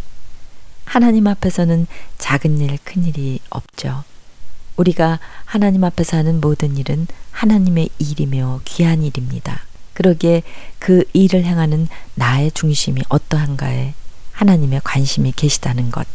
하나님 0.85 1.27
앞에서는 1.27 1.87
작은 2.17 2.59
일, 2.61 2.77
큰 2.83 3.03
일이 3.03 3.39
없죠. 3.49 4.03
우리가 4.77 5.19
하나님 5.45 5.83
앞에서 5.83 6.17
하는 6.17 6.41
모든 6.41 6.77
일은 6.77 7.07
하나님의 7.31 7.89
일이며 7.99 8.61
귀한 8.65 9.03
일입니다. 9.03 9.61
그러기에 9.95 10.43
그 10.77 11.03
일을 11.13 11.43
행하는 11.43 11.87
나의 12.13 12.51
중심이 12.51 13.01
어떠한가에 13.09 13.95
하나님의 14.33 14.81
관심이 14.83 15.31
계시다는 15.31 15.89
것, 15.89 16.05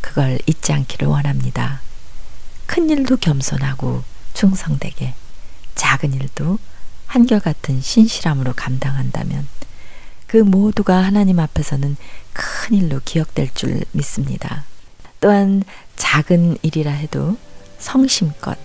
그걸 0.00 0.38
잊지 0.46 0.72
않기를 0.72 1.08
원합니다. 1.08 1.80
큰 2.66 2.88
일도 2.88 3.16
겸손하고 3.16 4.04
충성되게, 4.34 5.14
작은 5.74 6.12
일도 6.12 6.58
한결같은 7.06 7.80
신실함으로 7.80 8.52
감당한다면 8.54 9.48
그 10.26 10.36
모두가 10.38 10.96
하나님 10.96 11.38
앞에서는 11.38 11.96
큰 12.32 12.76
일로 12.76 13.00
기억될 13.04 13.54
줄 13.54 13.84
믿습니다. 13.92 14.64
또한 15.20 15.62
작은 15.96 16.58
일이라 16.62 16.90
해도 16.90 17.38
성심껏 17.78 18.58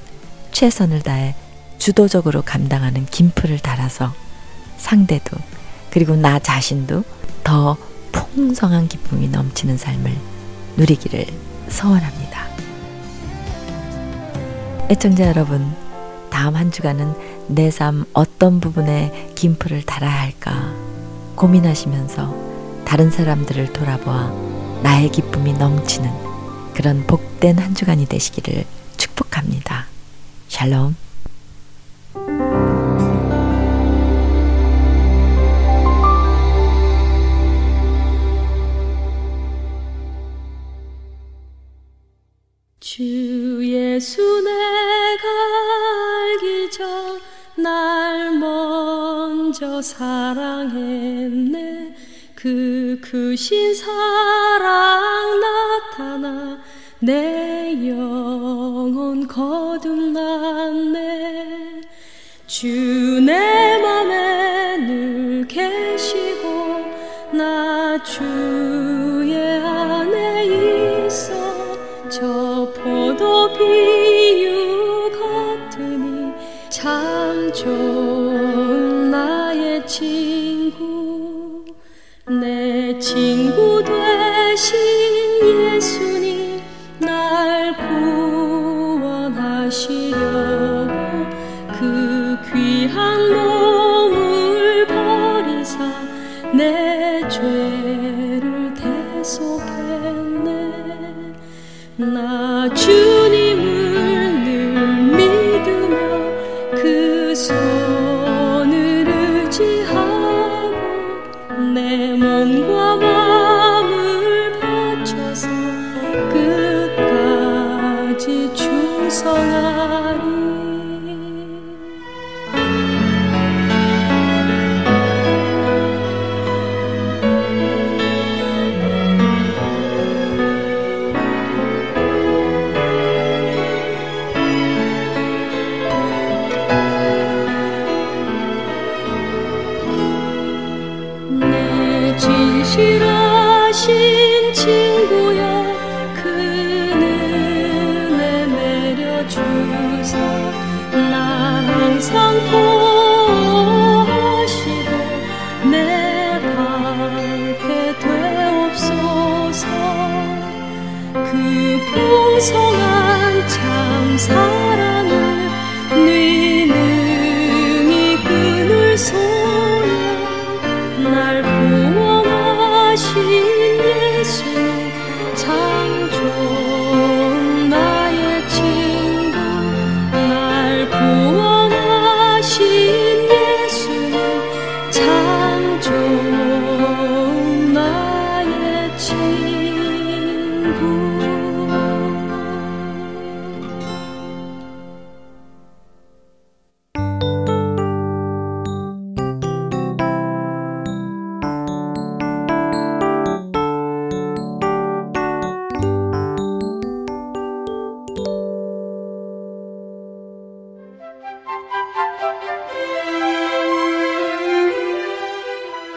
최선을 0.51 1.01
다해 1.01 1.35
주도적으로 1.77 2.41
감당하는 2.41 3.05
김프를 3.05 3.59
달아서 3.59 4.13
상대도 4.79 5.37
그리고 5.91 6.15
나 6.15 6.39
자신도 6.39 7.03
더 7.43 7.77
풍성한 8.11 8.87
기쁨이 8.87 9.27
넘치는 9.27 9.77
삶을 9.77 10.15
누리기를 10.77 11.25
소원합니다. 11.69 12.47
애청자 14.89 15.27
여러분, 15.27 15.75
다음 16.29 16.55
한 16.55 16.71
주간은 16.71 17.13
내 17.47 17.69
삶 17.71 18.05
어떤 18.13 18.59
부분에 18.59 19.31
김프를 19.35 19.83
달아야 19.83 20.21
할까 20.21 20.73
고민하시면서 21.35 22.83
다른 22.85 23.09
사람들을 23.11 23.73
돌아보아 23.73 24.31
나의 24.83 25.09
기쁨이 25.09 25.53
넘치는 25.53 26.09
그런 26.73 27.05
복된 27.05 27.57
한 27.57 27.75
주간이 27.75 28.05
되시기를 28.05 28.65
축복합니다. 28.97 29.87
샬롬. 30.47 30.95
주 42.91 43.03
예수 43.61 44.41
내가 44.41 45.27
알기 46.41 46.71
전 46.71 47.19
날 47.61 48.31
먼저 48.31 49.79
사랑했네. 49.81 50.35
그 52.33 52.99
크신 53.03 53.75
사랑 53.75 55.39
나타나 55.39 56.59
내 56.99 57.77
영혼 57.87 59.27
거듭났네. 59.27 60.61
주 62.47 63.21
내 63.21 63.77
맘에 63.79 64.77
늘 64.77 65.45
계시고 65.47 66.79
나주 67.33 68.88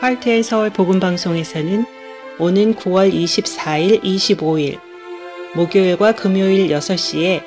할트의 0.03 0.43
서울 0.43 0.71
복음방송에서는 0.71 2.02
오는 2.39 2.75
9월 2.75 3.13
24일, 3.13 4.03
25일 4.03 4.79
목요일과 5.55 6.13
금요일 6.13 6.69
6시에 6.69 7.43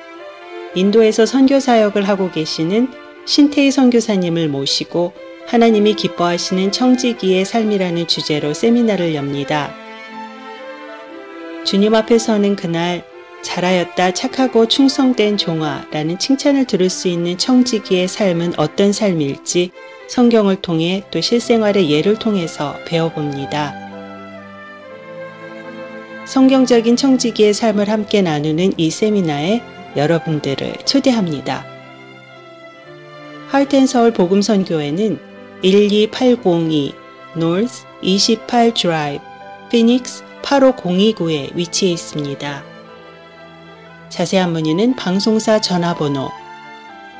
인도에서 0.76 1.26
선교 1.26 1.60
사역을 1.60 2.08
하고 2.08 2.32
계시는 2.32 2.90
신태희 3.26 3.72
선교사님을 3.72 4.50
모시고 4.50 5.14
하나님이 5.48 5.96
기뻐하시는 5.96 6.72
청지기의 6.72 7.46
삶이라는 7.46 8.08
주제로 8.08 8.54
세미나를 8.54 9.16
엽니다. 9.16 9.74
주님 11.64 11.96
앞에 11.96 12.18
서는 12.18 12.56
그날 12.56 13.04
잘하였다 13.42 14.14
착하고 14.14 14.68
충성된 14.68 15.38
종아라는 15.38 16.18
칭찬을 16.20 16.66
들을 16.66 16.90
수 16.90 17.08
있는 17.08 17.38
청지기의 17.38 18.08
삶은 18.08 18.54
어떤 18.58 18.92
삶일지 18.92 19.72
성경을 20.08 20.58
통해 20.58 21.04
또 21.12 21.22
실생활의 21.22 21.92
예를 21.92 22.16
통해서 22.18 22.76
배워봅니다. 22.86 23.85
성경적인 26.26 26.96
청지기의 26.96 27.54
삶을 27.54 27.90
함께 27.90 28.22
나누는 28.22 28.74
이 28.78 28.90
세미나에 28.90 29.62
여러분들을 29.96 30.74
초대합니다. 30.86 31.66
할텐서울 33.50 34.12
복음선교회는 34.12 35.20
12802 35.62 36.94
North 37.38 37.86
28 38.02 38.74
Drive, 38.74 39.24
피닉스 39.70 40.24
85029에 40.42 41.56
위치해 41.56 41.92
있습니다. 41.92 42.64
자세한 44.10 44.52
문의는 44.52 44.96
방송사 44.96 45.62
전화번호 45.62 46.32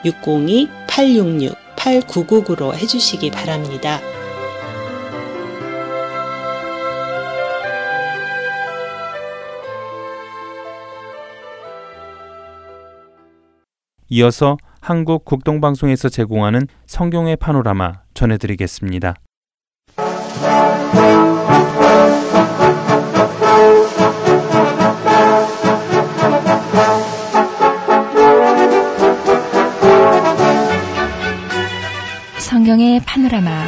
602-866-8999로 0.04 2.74
해주시기 2.74 3.30
바랍니다. 3.32 4.02
이어서 14.10 14.58
한국 14.82 15.26
국동방송에서 15.26 16.10
제공하는 16.10 16.68
성경의 16.86 17.38
파노라마 17.38 18.02
전해드리겠습니다. 18.14 19.16
성경의 32.38 33.02
파노라마 33.06 33.66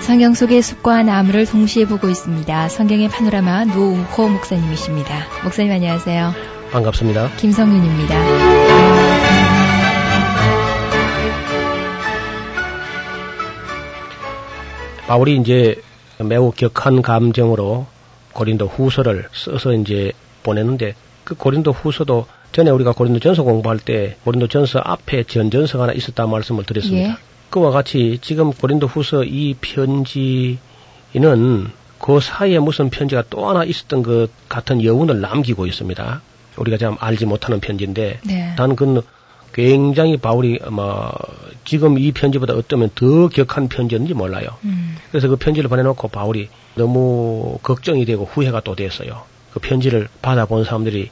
성경 0.00 0.32
속의 0.32 0.62
숲과 0.62 1.02
나무를 1.02 1.44
동시에 1.44 1.84
보고 1.84 2.08
있습니다. 2.08 2.68
성경의 2.68 3.08
파노라마 3.08 3.66
노우호 3.66 4.28
목사님이십니다. 4.28 5.14
목사님 5.44 5.70
안녕하세요. 5.72 6.57
반갑습니다. 6.70 7.36
김성윤입니다. 7.36 8.14
바울이 15.06 15.38
이제 15.38 15.80
매우 16.18 16.52
격한 16.52 17.00
감정으로 17.00 17.86
고린도 18.32 18.66
후서를 18.66 19.28
써서 19.32 19.72
이제 19.72 20.12
보냈는데 20.42 20.94
그 21.24 21.34
고린도 21.34 21.72
후서도 21.72 22.26
전에 22.52 22.70
우리가 22.70 22.92
고린도 22.92 23.20
전서 23.20 23.42
공부할 23.42 23.78
때 23.78 24.16
고린도 24.24 24.48
전서 24.48 24.80
앞에 24.84 25.24
전전서가 25.24 25.84
하나 25.84 25.92
있었다 25.92 26.26
말씀을 26.26 26.64
드렸습니다. 26.64 27.10
예. 27.10 27.14
그와 27.50 27.70
같이 27.70 28.18
지금 28.20 28.52
고린도 28.52 28.86
후서 28.86 29.24
이 29.24 29.54
편지는 29.60 30.58
그 31.98 32.20
사이에 32.20 32.58
무슨 32.58 32.90
편지가 32.90 33.24
또 33.30 33.48
하나 33.48 33.64
있었던 33.64 34.02
것 34.02 34.28
같은 34.48 34.84
여운을 34.84 35.20
남기고 35.20 35.66
있습니다. 35.66 36.20
우리가 36.58 36.76
참 36.76 36.96
알지 36.98 37.26
못하는 37.26 37.60
편지인데 37.60 38.20
네. 38.24 38.54
단 38.56 38.76
그건 38.76 39.02
굉장히 39.52 40.16
바울이 40.16 40.60
아마 40.64 41.10
지금 41.64 41.98
이 41.98 42.12
편지보다 42.12 42.54
어쩌면 42.54 42.90
더 42.94 43.28
격한 43.28 43.68
편지였는지 43.68 44.14
몰라요. 44.14 44.48
음, 44.64 44.96
그래서 45.10 45.28
그 45.28 45.36
편지를 45.36 45.68
보내놓고 45.68 46.08
바울이 46.08 46.48
너무 46.74 47.58
걱정이 47.62 48.04
되고 48.04 48.24
후회가 48.24 48.60
또 48.60 48.74
됐어요. 48.74 49.22
그 49.52 49.60
편지를 49.60 50.08
받아본 50.22 50.64
사람들이 50.64 51.10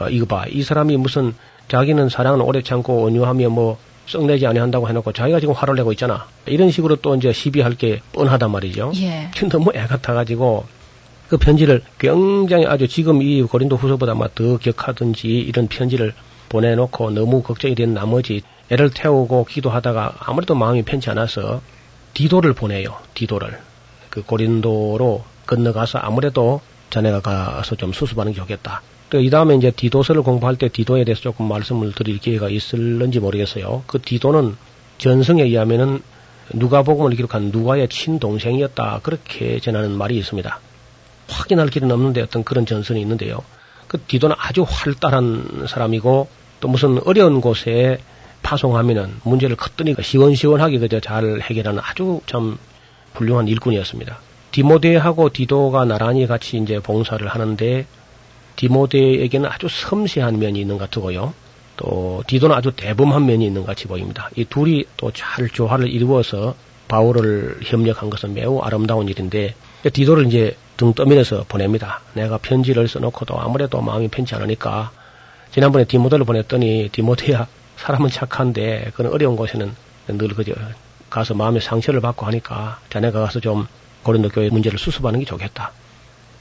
어, 0.00 0.08
이거 0.08 0.26
봐, 0.26 0.46
이 0.48 0.62
사람이 0.62 0.96
무슨 0.96 1.34
자기는 1.68 2.08
사랑은 2.08 2.40
오래 2.40 2.62
참고 2.62 3.02
온유하며 3.04 3.48
뭐 3.50 3.78
썩내지 4.06 4.46
아니한다고 4.46 4.88
해놓고 4.88 5.12
자기가 5.12 5.40
지금 5.40 5.54
화를 5.54 5.76
내고 5.76 5.92
있잖아. 5.92 6.26
이런 6.46 6.70
식으로 6.70 6.96
또 6.96 7.14
이제 7.14 7.32
시비할 7.32 7.74
게 7.74 8.00
뻔하단 8.12 8.50
말이죠. 8.50 8.92
예. 8.96 9.30
너무 9.48 9.70
애 9.74 9.86
같아가지고 9.86 10.66
그 11.34 11.38
편지를 11.38 11.82
굉장히 11.98 12.64
아주 12.64 12.86
지금 12.86 13.20
이 13.20 13.42
고린도 13.42 13.74
후서보다 13.74 14.12
아마 14.12 14.28
더 14.32 14.56
격하든지 14.56 15.26
이런 15.26 15.66
편지를 15.66 16.14
보내놓고 16.48 17.10
너무 17.10 17.42
걱정이 17.42 17.74
된 17.74 17.92
나머지 17.92 18.42
애를 18.70 18.90
태우고 18.90 19.44
기도하다가 19.46 20.14
아무래도 20.20 20.54
마음이 20.54 20.84
편치 20.84 21.10
않아서 21.10 21.60
디도를 22.12 22.52
보내요. 22.52 22.96
디도를. 23.14 23.58
그 24.10 24.22
고린도로 24.22 25.24
건너가서 25.46 25.98
아무래도 25.98 26.60
자네가 26.90 27.18
가서 27.22 27.74
좀 27.74 27.92
수습하는 27.92 28.30
게 28.30 28.38
좋겠다. 28.38 28.82
이 29.14 29.28
다음에 29.28 29.56
이제 29.56 29.72
디도서를 29.72 30.22
공부할 30.22 30.54
때 30.54 30.68
디도에 30.68 31.02
대해서 31.02 31.20
조금 31.20 31.48
말씀을 31.48 31.94
드릴 31.94 32.18
기회가 32.18 32.48
있을는지 32.48 33.18
모르겠어요. 33.18 33.82
그 33.88 34.00
디도는 34.00 34.54
전승에 34.98 35.42
의하면은 35.42 36.00
누가복음을 36.52 37.16
기록한 37.16 37.50
누가의 37.50 37.88
친동생이었다. 37.88 39.00
그렇게 39.02 39.58
전하는 39.58 39.98
말이 39.98 40.16
있습니다. 40.16 40.60
확인할 41.28 41.68
길은 41.68 41.90
없는데 41.90 42.22
어떤 42.22 42.44
그런 42.44 42.66
전선이 42.66 43.00
있는데요. 43.00 43.42
그 43.88 44.00
디도는 44.00 44.36
아주 44.38 44.64
활달한 44.68 45.66
사람이고 45.68 46.28
또 46.60 46.68
무슨 46.68 47.00
어려운 47.06 47.40
곳에 47.40 47.98
파송하면은 48.42 49.20
문제를 49.24 49.56
컸더니 49.56 49.94
시원시원하게 50.00 50.78
그저 50.78 51.00
잘 51.00 51.40
해결하는 51.40 51.80
아주 51.84 52.20
참 52.26 52.58
훌륭한 53.14 53.48
일꾼이었습니다. 53.48 54.18
디모데하고 54.50 55.30
디도가 55.30 55.84
나란히 55.84 56.26
같이 56.26 56.58
이제 56.58 56.78
봉사를 56.78 57.26
하는데 57.26 57.86
디모데에게는 58.56 59.50
아주 59.50 59.66
섬세한 59.68 60.38
면이 60.38 60.60
있는 60.60 60.78
것 60.78 60.90
같고요. 60.90 61.34
또 61.76 62.22
디도는 62.26 62.54
아주 62.54 62.70
대범한 62.70 63.26
면이 63.26 63.44
있는 63.44 63.62
것 63.62 63.66
같이 63.66 63.86
보입니다. 63.88 64.30
이 64.36 64.44
둘이 64.44 64.84
또 64.96 65.10
잘 65.10 65.48
조화를 65.48 65.88
이루어서 65.90 66.54
바울을 66.86 67.60
협력한 67.64 68.10
것은 68.10 68.34
매우 68.34 68.60
아름다운 68.60 69.08
일인데 69.08 69.54
디도를 69.90 70.26
이제 70.26 70.56
등 70.76 70.92
떠밀어서 70.92 71.44
보냅니다. 71.48 72.00
내가 72.14 72.38
편지를 72.38 72.88
써놓고도 72.88 73.38
아무래도 73.38 73.80
마음이 73.80 74.08
편치 74.08 74.34
않으니까 74.34 74.90
지난번에 75.52 75.84
디모데를 75.84 76.24
보냈더니 76.24 76.88
디모데야 76.90 77.46
사람은 77.76 78.10
착한데 78.10 78.92
그런 78.94 79.12
어려운 79.12 79.36
곳에는 79.36 79.74
늘 80.08 80.28
그저 80.28 80.52
가서 81.10 81.34
마음의 81.34 81.60
상처를 81.60 82.00
받고 82.00 82.26
하니까 82.26 82.78
자네가 82.90 83.20
가서 83.20 83.40
좀 83.40 83.66
고린도 84.02 84.30
교회 84.30 84.50
문제를 84.50 84.78
수습하는 84.78 85.20
게 85.20 85.24
좋겠다. 85.24 85.72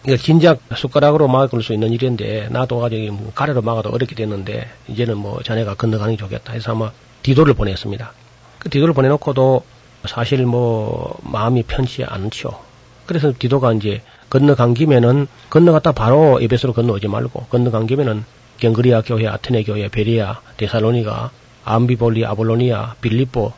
이거 0.06 0.18
진작 0.18 0.60
숟가락으로 0.76 1.28
막을 1.28 1.64
수 1.64 1.74
있는 1.74 1.92
일인데 1.92 2.50
나도 2.50 2.80
뭐 3.12 3.32
가래로 3.34 3.62
막아도 3.62 3.90
어렵게 3.90 4.16
됐는데 4.16 4.70
이제는 4.90 5.18
뭐 5.18 5.42
자네가 5.42 5.76
건너가는 5.76 6.16
게 6.16 6.18
좋겠다 6.18 6.54
해서 6.54 6.72
아마 6.72 6.92
디도를 7.22 7.54
보냈습니다. 7.54 8.12
그 8.60 8.70
디도를 8.70 8.94
보내놓고도 8.94 9.64
사실 10.06 10.46
뭐 10.46 11.18
마음이 11.24 11.64
편치 11.64 12.04
않죠. 12.04 12.73
그래서 13.14 13.32
디도가 13.38 13.74
이제 13.74 14.02
건너간 14.32 14.74
김에는 14.74 15.28
건너갔다 15.52 15.92
바로 15.92 16.42
에베소로 16.42 16.74
건너오지 16.74 17.08
말고 17.08 17.42
건너간 17.52 17.86
김에는 17.86 18.24
겐그레아 18.58 19.02
교회, 19.04 19.28
아테네 19.28 19.64
교회, 19.66 19.88
베뢰아, 19.88 20.40
데살로니가, 20.58 21.30
암비볼리, 21.64 22.26
아볼로니아, 22.26 22.96
빌립보, 23.02 23.54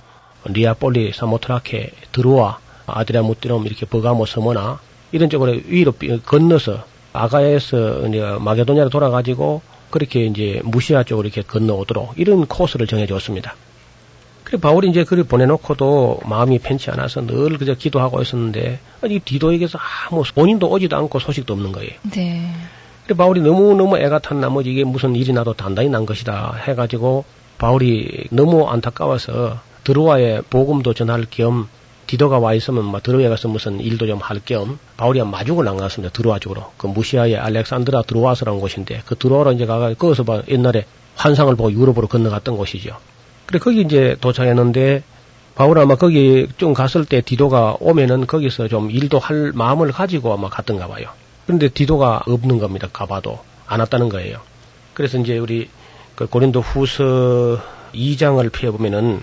네압볼리, 0.48 1.14
사모트라케, 1.16 1.92
드로아, 2.12 2.58
아드리아무띠롬 2.86 3.66
이렇게 3.66 3.86
버가모 3.86 4.26
서머나 4.26 4.80
이런 5.14 5.30
쪽으로 5.30 5.54
위로 5.68 5.94
삐- 5.94 6.22
건너서 6.22 6.84
아가야에서 7.14 8.08
이제 8.08 8.20
마게도냐로 8.42 8.90
돌아가지고 8.90 9.62
그렇게 9.90 10.26
이제 10.26 10.60
무시아 10.66 11.04
쪽으로 11.04 11.28
이렇게 11.30 11.44
건너오도록 11.44 12.16
이런 12.18 12.46
코스를 12.46 12.88
정해줬습니다. 12.88 13.56
그래 14.46 14.60
바울이 14.60 14.90
이제 14.90 15.04
그를 15.04 15.24
보내놓고도 15.24 16.22
마음이 16.26 16.60
편치 16.60 16.90
않아서 16.92 17.26
늘 17.26 17.58
그저 17.58 17.74
기도하고 17.74 18.22
있었는데 18.22 18.80
이 19.10 19.20
디도에게서 19.20 19.78
아무 20.10 20.24
본인도 20.24 20.70
오지도 20.70 20.96
않고 20.96 21.20
소식도 21.20 21.54
없는 21.54 21.72
거예요. 21.72 21.92
네. 22.12 22.48
그래 23.06 23.18
바울이 23.18 23.42
너무 23.42 23.76
너무 23.76 23.98
애가 23.98 24.20
탄 24.20 24.40
나머지 24.40 24.72
이게 24.72 24.84
무슨 24.84 25.16
일이 25.16 25.34
나도 25.34 25.54
단단히 25.54 25.90
난 25.90 26.06
것이다 26.06 26.56
해가지고 26.68 27.26
바울이 27.58 28.26
너무 28.30 28.68
안타까워서 28.68 29.60
드로아에 29.84 30.42
복음도 30.50 30.94
전할 30.94 31.26
겸 31.30 31.68
디도가 32.08 32.38
와 32.38 32.54
있으면 32.54 32.86
막 32.86 33.02
드로아에 33.02 33.30
가서 33.30 33.48
무슨 33.48 33.80
일도 33.80 34.06
좀 34.08 34.20
할 34.22 34.40
겸 34.46 34.78
바울이 34.98 35.24
마중을 35.24 35.66
나갔습니다. 35.66 36.14
드로아 36.14 36.38
쪽으로. 36.40 36.72
그 36.78 36.86
무시아의 36.86 37.36
알렉산드라 37.38 38.04
드로아스라는 38.04 38.60
곳인데 38.60 39.02
그 39.08 39.16
드로아로 39.16 39.54
이제 39.54 39.66
가가 39.66 39.94
거기서 39.96 40.24
봐 40.24 40.44
옛날에 40.50 40.86
환상을 41.16 41.56
보고 41.56 41.72
유럽으로 41.72 42.08
건너갔던 42.08 42.58
곳이죠. 42.58 42.96
그래 43.46 43.60
거기 43.60 43.82
이제 43.82 44.16
도착했는데 44.22 45.04
바울 45.56 45.80
아마 45.80 45.96
거기 45.96 46.48
좀 46.58 46.74
갔을 46.74 47.06
때 47.06 47.22
디도가 47.22 47.78
오면은 47.80 48.28
거기서 48.28 48.68
좀 48.68 48.92
일도 48.92 49.20
할 49.20 49.52
마음을 49.54 49.92
가지고 49.92 50.34
아마 50.34 50.50
갔던가 50.50 50.88
봐요. 50.88 51.08
그런데 51.46 51.70
디도가 51.70 52.24
없는 52.28 52.60
겁니다. 52.60 52.90
가봐도 52.92 53.40
안 53.68 53.80
왔다는 53.80 54.10
거예요. 54.10 54.40
그래서 54.94 55.18
이제 55.18 55.38
우리 55.38 55.70
그 56.16 56.28
고린도 56.28 56.62
후서 56.62 57.62
2장을 57.94 58.52
펴보면은 58.52 59.22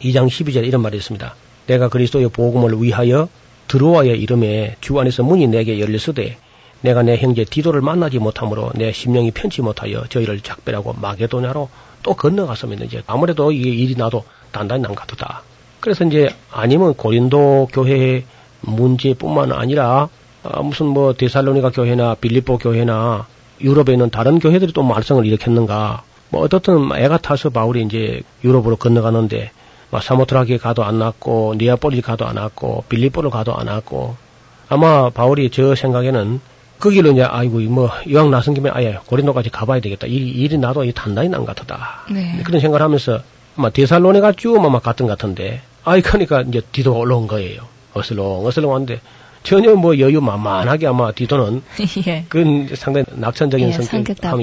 2장 0.00 0.28
12절 0.28 0.66
이런 0.66 0.80
말이 0.80 0.96
있습니다. 0.96 1.34
내가 1.66 1.88
그리스도의 1.88 2.30
복음을 2.30 2.82
위하여 2.82 3.28
드로아의 3.68 4.20
이름에 4.20 4.76
주 4.80 4.98
안에서 4.98 5.22
문이 5.22 5.46
내게 5.46 5.78
열렸으되 5.78 6.38
내가 6.80 7.02
내 7.02 7.16
형제 7.16 7.44
디도를 7.44 7.82
만나지 7.82 8.18
못하므로 8.18 8.70
내 8.74 8.92
심령이 8.92 9.30
편치 9.30 9.60
못하여 9.60 10.04
저희를 10.08 10.40
작별하고 10.40 10.94
마게도냐로 10.94 11.68
또 12.02 12.14
건너갔으면 12.14 12.82
이제 12.82 13.02
아무래도 13.06 13.52
이게 13.52 13.70
일이 13.70 13.94
나도 13.96 14.24
단단히 14.52 14.82
난 14.82 14.94
같다. 14.94 15.42
그래서 15.80 16.04
이제 16.04 16.34
아니면 16.50 16.94
고린도 16.94 17.68
교회 17.72 18.24
문제뿐만 18.60 19.52
아니라 19.52 20.08
아, 20.42 20.62
무슨 20.62 20.86
뭐 20.86 21.12
데살로니가 21.12 21.70
교회나 21.70 22.14
빌립보 22.14 22.58
교회나 22.58 23.26
유럽에 23.60 23.92
있는 23.92 24.10
다른 24.10 24.38
교회들이 24.38 24.72
또 24.72 24.82
말썽을 24.82 25.26
일으켰는가. 25.26 26.02
뭐 26.30 26.42
어떻든 26.42 26.90
애가 26.94 27.18
타서 27.18 27.50
바울이 27.50 27.82
이제 27.82 28.22
유럽으로 28.44 28.76
건너가는데 28.76 29.50
막 29.90 30.02
사모트라게 30.02 30.58
가도 30.58 30.84
안 30.84 30.98
났고 30.98 31.54
니아폴리 31.58 32.00
가도 32.00 32.26
안 32.26 32.36
왔고 32.36 32.84
빌립보를 32.88 33.30
가도 33.30 33.54
안 33.54 33.66
왔고 33.66 34.16
아마 34.68 35.10
바울이 35.10 35.50
저 35.50 35.74
생각에는 35.74 36.40
거기로 36.80 37.12
이제 37.12 37.22
아이고 37.22 37.60
뭐 37.60 37.90
이왕 38.06 38.30
나선 38.30 38.54
김에 38.54 38.70
아예 38.72 38.98
고린도까지 39.06 39.50
가봐야 39.50 39.80
되겠다. 39.80 40.06
일이, 40.06 40.28
일이 40.30 40.58
나도 40.58 40.84
이 40.84 40.92
단단히 40.92 41.28
난 41.28 41.44
것 41.44 41.54
같다. 41.54 42.02
네. 42.10 42.40
그런 42.44 42.60
생각을 42.60 42.82
하면서 42.82 43.20
아마 43.56 43.70
데살로니가 43.70 44.32
쭉 44.32 44.56
아마 44.64 44.78
갔던 44.78 45.06
것 45.06 45.18
같은데 45.18 45.60
아이 45.84 46.00
그러니까 46.02 46.42
이제 46.42 46.60
디도가 46.72 46.98
올라온 46.98 47.26
거예요. 47.26 47.62
어슬렁 47.94 48.44
어슬렁 48.46 48.70
왔는데 48.70 49.00
전혀 49.42 49.74
뭐 49.74 49.98
여유 49.98 50.20
만만하게 50.20 50.86
아마 50.86 51.12
디도는 51.12 51.62
예. 52.06 52.24
그건 52.28 52.68
상당히 52.74 53.06
낙천적인 53.12 53.68
예, 53.68 53.72
성격하며 53.72 53.96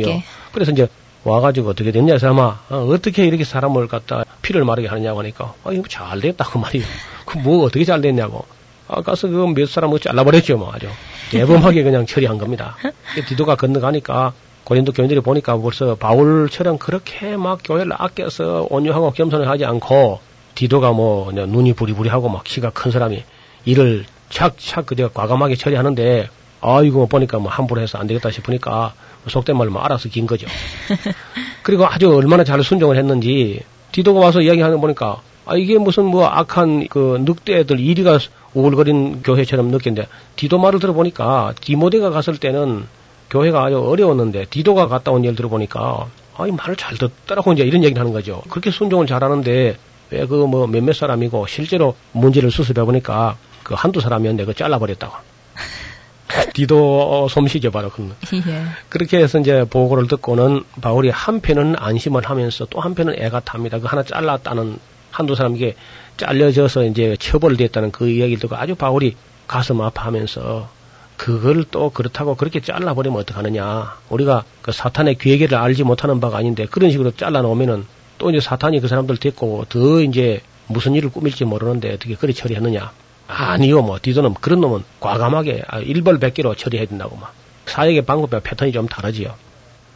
성격답게. 0.04 0.24
그래서 0.54 0.72
이제 0.72 0.88
와가지고 1.24 1.70
어떻게 1.70 1.92
됐냐 1.92 2.14
해서 2.14 2.30
아마 2.30 2.60
어, 2.70 2.96
떻게 3.02 3.26
이렇게 3.26 3.44
사람을 3.44 3.88
갖다 3.88 4.24
피를 4.42 4.64
마르게 4.66 4.88
하느냐고 4.88 5.20
하니까 5.20 5.54
아 5.64 5.72
이거 5.72 5.84
잘 5.88 6.20
됐다고 6.22 6.60
말이에요. 6.60 6.86
그뭐 7.26 7.66
어떻게 7.66 7.84
잘 7.86 8.02
됐냐고. 8.02 8.46
아 8.88 9.02
가서 9.02 9.28
그 9.28 9.48
몇 9.48 9.68
사람 9.70 9.94
을 9.94 10.00
잘라버렸죠 10.00 10.58
뭐 10.58 10.72
아주 10.74 10.88
대범하게 11.32 11.84
그냥 11.84 12.06
처리한 12.06 12.38
겁니다. 12.38 12.78
그 13.16 13.26
디도가 13.26 13.56
건너가니까 13.56 14.34
고린도 14.64 14.94
교인들이 14.94 15.22
보니까 15.22 15.58
벌써 15.58 15.96
바울처럼 15.96 16.78
그렇게 16.78 17.38
막 17.38 17.60
교회를 17.64 17.92
아껴서 17.96 18.68
온유하고 18.70 19.12
겸손을 19.12 19.48
하지 19.48 19.66
않고 19.66 20.20
디도가 20.56 20.92
뭐 20.92 21.32
눈이 21.32 21.74
부리부리하고 21.74 22.30
막 22.30 22.44
키가 22.44 22.72
큰 22.72 22.92
사람이 22.92 23.24
일을 23.66 24.06
착착 24.30 24.88
그저 24.88 25.10
과감하게 25.10 25.56
처리하는데 25.56 26.30
아이고 26.62 27.08
보니까 27.08 27.40
뭐 27.40 27.52
함부로 27.52 27.82
해서 27.82 27.98
안 27.98 28.08
되겠다 28.08 28.32
싶으니까 28.32 28.94
속된 29.28 29.58
말로 29.58 29.72
뭐 29.72 29.82
알아서 29.82 30.10
긴 30.10 30.26
거죠. 30.28 30.48
그리고 31.64 31.86
아주 31.86 32.14
얼마나 32.14 32.44
잘 32.44 32.64
순종을 32.64 32.98
했는지 32.98 33.62
디도가 33.92 34.20
와서 34.20 34.42
이야기하는 34.42 34.78
거 34.78 34.82
보니까 34.82 35.22
아 35.48 35.56
이게 35.56 35.78
무슨 35.78 36.06
뭐 36.06 36.26
악한 36.28 36.88
그 36.90 37.18
늑대들 37.22 37.80
이리가 37.80 38.20
우글거린 38.54 39.24
교회처럼 39.24 39.68
느꼈는데 39.68 40.08
디도 40.36 40.58
말을 40.60 40.80
들어보니까 40.80 41.54
디모데가 41.62 42.10
갔을 42.10 42.38
때는 42.38 42.86
교회가 43.30 43.64
아주 43.66 43.80
어려웠는데 43.80 44.46
디도가 44.50 44.88
갔다 44.88 45.12
온 45.12 45.20
얘기를 45.22 45.36
들어보니까 45.36 46.08
아이 46.38 46.52
말을 46.52 46.76
잘 46.76 46.98
듣더라고 46.98 47.54
이제 47.54 47.64
이런 47.64 47.84
얘기를 47.84 48.00
하는 48.00 48.14
거죠. 48.14 48.42
그렇게 48.50 48.72
순종을 48.72 49.08
잘하는데 49.08 49.78
왜 50.10 50.26
그 50.26 50.48
뭐 50.48 50.68
몇몇 50.68 50.94
사람이고 50.94 51.48
실제로 51.48 51.96
문제를 52.14 52.52
수습해 52.52 52.84
보니까 52.86 53.38
그 53.64 53.74
한두 53.74 54.00
사람이었는데 54.00 54.46
그 54.46 54.54
잘라버렸다고. 54.54 55.14
디도 56.54 57.28
솜씨죠 57.30 57.72
바로 57.72 57.90
그. 57.90 58.14
예. 58.34 58.64
그렇게 58.90 59.18
해서 59.18 59.40
이제 59.40 59.66
보고를 59.70 60.08
듣고는 60.08 60.64
바울이 60.82 61.10
한편은 61.10 61.76
안심을 61.78 62.24
하면서 62.30 62.66
또 62.70 62.80
한편은 62.80 63.16
애가 63.20 63.42
탑니다. 63.42 63.80
그 63.80 63.88
하나 63.88 64.04
잘랐다는 64.04 64.78
한두 65.18 65.34
사람에게 65.34 65.76
잘려져서 66.18 66.86
이제 66.86 67.18
처벌됐다는 67.20 67.92
그 67.92 68.08
이야기를 68.08 68.40
듣고 68.40 68.56
아주 68.56 68.76
바울이 68.76 69.16
가슴 69.48 69.82
아파하면서 69.82 70.70
그걸 71.18 71.64
또 71.72 71.90
그렇다고 71.90 72.36
그렇게 72.36 72.62
잘라버리면 72.62 73.20
어떡하느냐. 73.22 73.98
우리가 74.10 74.44
그 74.62 74.72
사탄의 74.72 75.16
괴계를 75.16 75.58
알지 75.58 75.84
못하는 75.84 76.20
바가 76.20 76.38
아닌데 76.38 76.68
그런 76.70 76.92
식으로 76.92 77.12
잘라놓으면은 77.16 77.86
또 78.20 78.30
이제 78.30 78.40
사탄이 78.40 78.80
그 78.80 78.88
사람들 78.88 79.18
데리고 79.18 79.66
더 79.70 80.02
이제 80.02 80.42
무슨 80.68 80.94
일을 80.94 81.10
꾸밀지 81.10 81.46
모르는데 81.46 81.94
어떻게 81.94 82.14
그리 82.14 82.36
처리했느냐. 82.36 82.92
아니요, 83.28 83.82
뭐, 83.82 83.98
디도는 84.00 84.36
그런 84.36 84.62
놈은 84.62 84.84
과감하게 85.00 85.64
아, 85.68 85.80
일벌백계로 85.80 86.54
처리해야 86.56 86.88
된다고 86.88 87.18
막. 87.18 87.34
사역의 87.66 88.04
방법과 88.04 88.40
패턴이 88.42 88.72
좀 88.72 88.88
다르지요. 88.88 89.34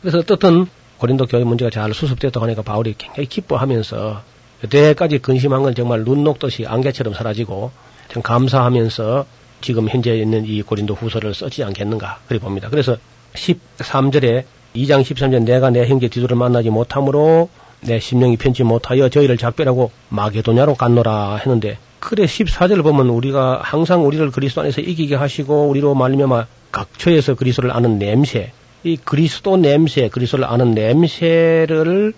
그래서 0.01 0.17
어떻든 0.17 0.65
고린도 0.97 1.27
교회 1.27 1.43
문제가 1.43 1.69
잘 1.69 1.93
수습됐다고 1.93 2.43
하니까 2.45 2.63
바울이 2.63 2.95
굉장히 2.97 3.29
기뻐하면서 3.29 4.21
그때까지 4.61 5.19
근심한 5.19 5.63
건 5.63 5.75
정말 5.75 6.03
눈 6.03 6.23
녹듯이 6.23 6.65
안개처럼 6.65 7.13
사라지고 7.13 7.71
참 8.09 8.21
감사하면서 8.21 9.25
지금 9.61 9.89
현재 9.89 10.15
있는 10.15 10.45
이 10.45 10.61
고린도 10.61 10.93
후서를 10.95 11.33
쓰지 11.33 11.63
않겠는가 11.63 12.19
그래 12.27 12.39
봅니다. 12.39 12.69
그래서 12.69 12.97
13절에 13.33 14.43
2장 14.75 15.01
13절 15.01 15.43
내가 15.43 15.69
내 15.69 15.87
형제 15.87 16.07
디도를 16.07 16.35
만나지 16.35 16.69
못하므로 16.69 17.49
내 17.81 17.99
심령이 17.99 18.37
편치 18.37 18.63
못하여 18.63 19.09
저희를 19.09 19.37
작별하고 19.37 19.91
마게도냐로 20.09 20.75
갔노라 20.75 21.37
했는데 21.37 21.77
그래 21.99 22.25
14절을 22.25 22.83
보면 22.83 23.09
우리가 23.09 23.61
항상 23.63 24.05
우리를 24.05 24.31
그리스도 24.31 24.61
안에서 24.61 24.81
이기게 24.81 25.15
하시고 25.15 25.67
우리로 25.67 25.95
말미암아 25.95 26.47
각처에서 26.71 27.35
그리스도를 27.35 27.71
아는 27.71 27.99
냄새 27.99 28.51
이 28.83 28.97
그리스도 28.97 29.57
냄새 29.57 30.09
그리스도를 30.09 30.45
아는 30.45 30.71
냄새를 30.71 32.13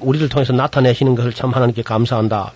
우리를 0.00 0.28
통해서 0.28 0.52
나타내시는 0.52 1.14
것을 1.14 1.32
참 1.32 1.50
하나님께 1.50 1.82
감사한다. 1.82 2.52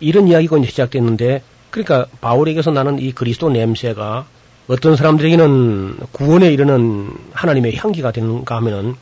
이런 0.00 0.28
이야기가 0.28 0.58
이제 0.58 0.68
시작됐는데 0.68 1.42
그러니까 1.70 2.06
바울에게서 2.20 2.70
나는 2.70 2.98
이 2.98 3.12
그리스도 3.12 3.50
냄새가 3.50 4.26
어떤 4.68 4.96
사람들에게는 4.96 5.98
구원에 6.12 6.52
이르는 6.52 7.10
하나님의 7.32 7.76
향기가 7.76 8.12
되는가 8.12 8.56
하면은 8.56 8.94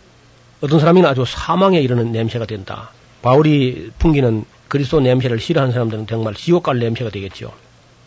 어떤 0.61 0.81
사람이 0.81 1.05
아주 1.05 1.25
사망에 1.27 1.81
이르는 1.81 2.13
냄새가 2.13 2.47
된다. 2.47 2.91
바울이 3.21 3.91
풍기는 3.99 4.45
그리스도 4.69 5.01
냄새를 5.01 5.39
싫어하는 5.39 5.73
사람들은 5.73 6.07
정말 6.07 6.35
지옥 6.35 6.63
갈 6.63 6.79
냄새가 6.79 7.11
되겠죠. 7.11 7.53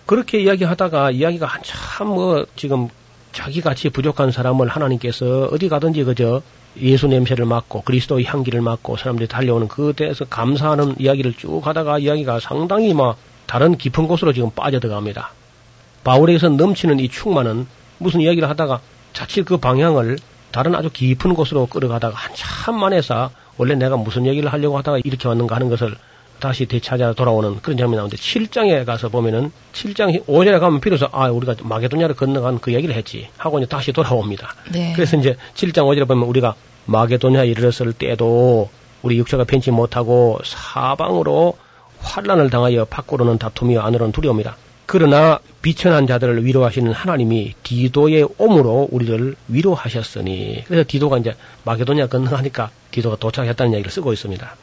그렇게 0.05 0.41
이야기하다가 0.41 1.11
이야기가 1.11 1.45
한참 1.45 2.07
뭐 2.07 2.45
지금 2.55 2.89
자기 3.31 3.61
같이 3.61 3.89
부족한 3.89 4.31
사람을 4.31 4.67
하나님께서 4.67 5.49
어디 5.51 5.69
가든지 5.69 6.03
그저 6.03 6.41
예수 6.81 7.07
냄새를 7.07 7.45
맡고 7.45 7.81
그리스도의 7.81 8.25
향기를 8.25 8.61
맡고 8.61 8.97
사람들이 8.97 9.27
달려오는 9.27 9.67
그때에서 9.67 10.25
감사하는 10.25 10.95
이야기를 10.99 11.33
쭉 11.33 11.65
하다가 11.65 11.99
이야기가 11.99 12.39
상당히 12.39 12.93
막 12.93 13.17
다른 13.45 13.77
깊은 13.77 14.07
곳으로 14.07 14.33
지금 14.33 14.51
빠져들어갑니다. 14.51 15.31
바울에게서 16.03 16.49
넘치는 16.49 16.99
이 16.99 17.09
충만은 17.09 17.67
무슨 17.97 18.21
이야기를 18.21 18.49
하다가 18.49 18.81
자칫 19.13 19.43
그 19.43 19.57
방향을 19.57 20.17
다른 20.51 20.75
아주 20.75 20.89
깊은 20.89 21.33
곳으로 21.33 21.65
끌어가다가 21.65 22.15
한참 22.15 22.79
만에서 22.79 23.31
원래 23.57 23.75
내가 23.75 23.97
무슨 23.97 24.25
얘기를 24.25 24.51
하려고 24.51 24.77
하다가 24.77 24.99
이렇게 25.03 25.27
왔는가 25.27 25.55
하는 25.55 25.69
것을 25.69 25.95
다시 26.39 26.65
되찾아 26.65 27.13
돌아오는 27.13 27.59
그런 27.61 27.77
장면이 27.77 27.97
나오는데 27.97 28.17
7장에 28.17 28.85
가서 28.85 29.09
보면은 29.09 29.51
7장 29.73 30.25
5절에 30.25 30.59
가면 30.59 30.81
비로소 30.81 31.07
아 31.11 31.29
우리가 31.29 31.55
마게도냐를 31.63 32.15
건너간 32.15 32.59
그 32.59 32.73
얘기를 32.73 32.95
했지 32.95 33.29
하고 33.37 33.59
이제 33.59 33.67
다시 33.67 33.91
돌아옵니다. 33.91 34.53
네. 34.71 34.93
그래서 34.95 35.17
이제 35.17 35.35
7장 35.55 35.83
5절에 35.85 36.07
보면 36.07 36.27
우리가 36.27 36.55
마게도냐에 36.85 37.47
이르렀을 37.47 37.93
때도 37.93 38.69
우리 39.01 39.17
육체가 39.17 39.43
편치 39.43 39.71
못하고 39.71 40.39
사방으로 40.43 41.57
환란을 41.99 42.49
당하여 42.49 42.85
밖으로는 42.85 43.37
다툼이요 43.37 43.81
안으로는 43.81 44.11
두려움이라. 44.11 44.55
그러나 44.87 45.39
비천한 45.61 46.05
자들을 46.05 46.45
위로하시는 46.45 46.91
하나님이 46.91 47.53
디도의 47.63 48.27
옴으로 48.37 48.87
우리를 48.91 49.35
위로하셨으니 49.47 50.63
그래서 50.67 50.85
디도가 50.87 51.17
이제 51.17 51.35
마게도냐 51.63 52.07
건너가니까 52.07 52.69
디도가 52.91 53.15
도착했다는 53.15 53.73
얘기를 53.73 53.91
쓰고 53.91 54.13
있습니다. 54.13 54.55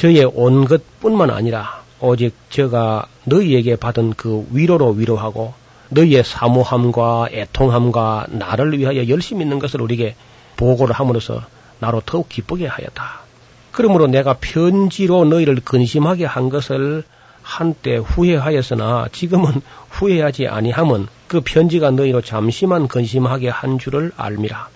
저의 0.00 0.24
온 0.24 0.64
것뿐만 0.64 1.28
아니라 1.28 1.82
오직 2.00 2.32
저가 2.48 3.04
너희에게 3.24 3.76
받은 3.76 4.14
그 4.16 4.46
위로로 4.50 4.92
위로하고 4.92 5.52
너희의 5.90 6.24
사모함과 6.24 7.28
애통함과 7.30 8.28
나를 8.30 8.78
위하여 8.78 9.06
열심히 9.08 9.42
있는 9.42 9.58
것을 9.58 9.82
우리에게 9.82 10.14
보고를 10.56 10.94
함으로써 10.94 11.42
나로 11.80 12.00
더욱 12.06 12.30
기쁘게 12.30 12.66
하였다. 12.66 13.20
그러므로 13.72 14.06
내가 14.06 14.38
편지로 14.40 15.26
너희를 15.26 15.56
근심하게 15.62 16.24
한 16.24 16.48
것을 16.48 17.04
한때 17.42 17.96
후회하였으나 17.96 19.08
지금은 19.12 19.60
후회하지 19.90 20.48
아니함은 20.48 21.08
그 21.28 21.42
편지가 21.44 21.90
너희로 21.90 22.22
잠시만 22.22 22.88
근심하게 22.88 23.50
한 23.50 23.78
줄을 23.78 24.12
알미라. 24.16 24.70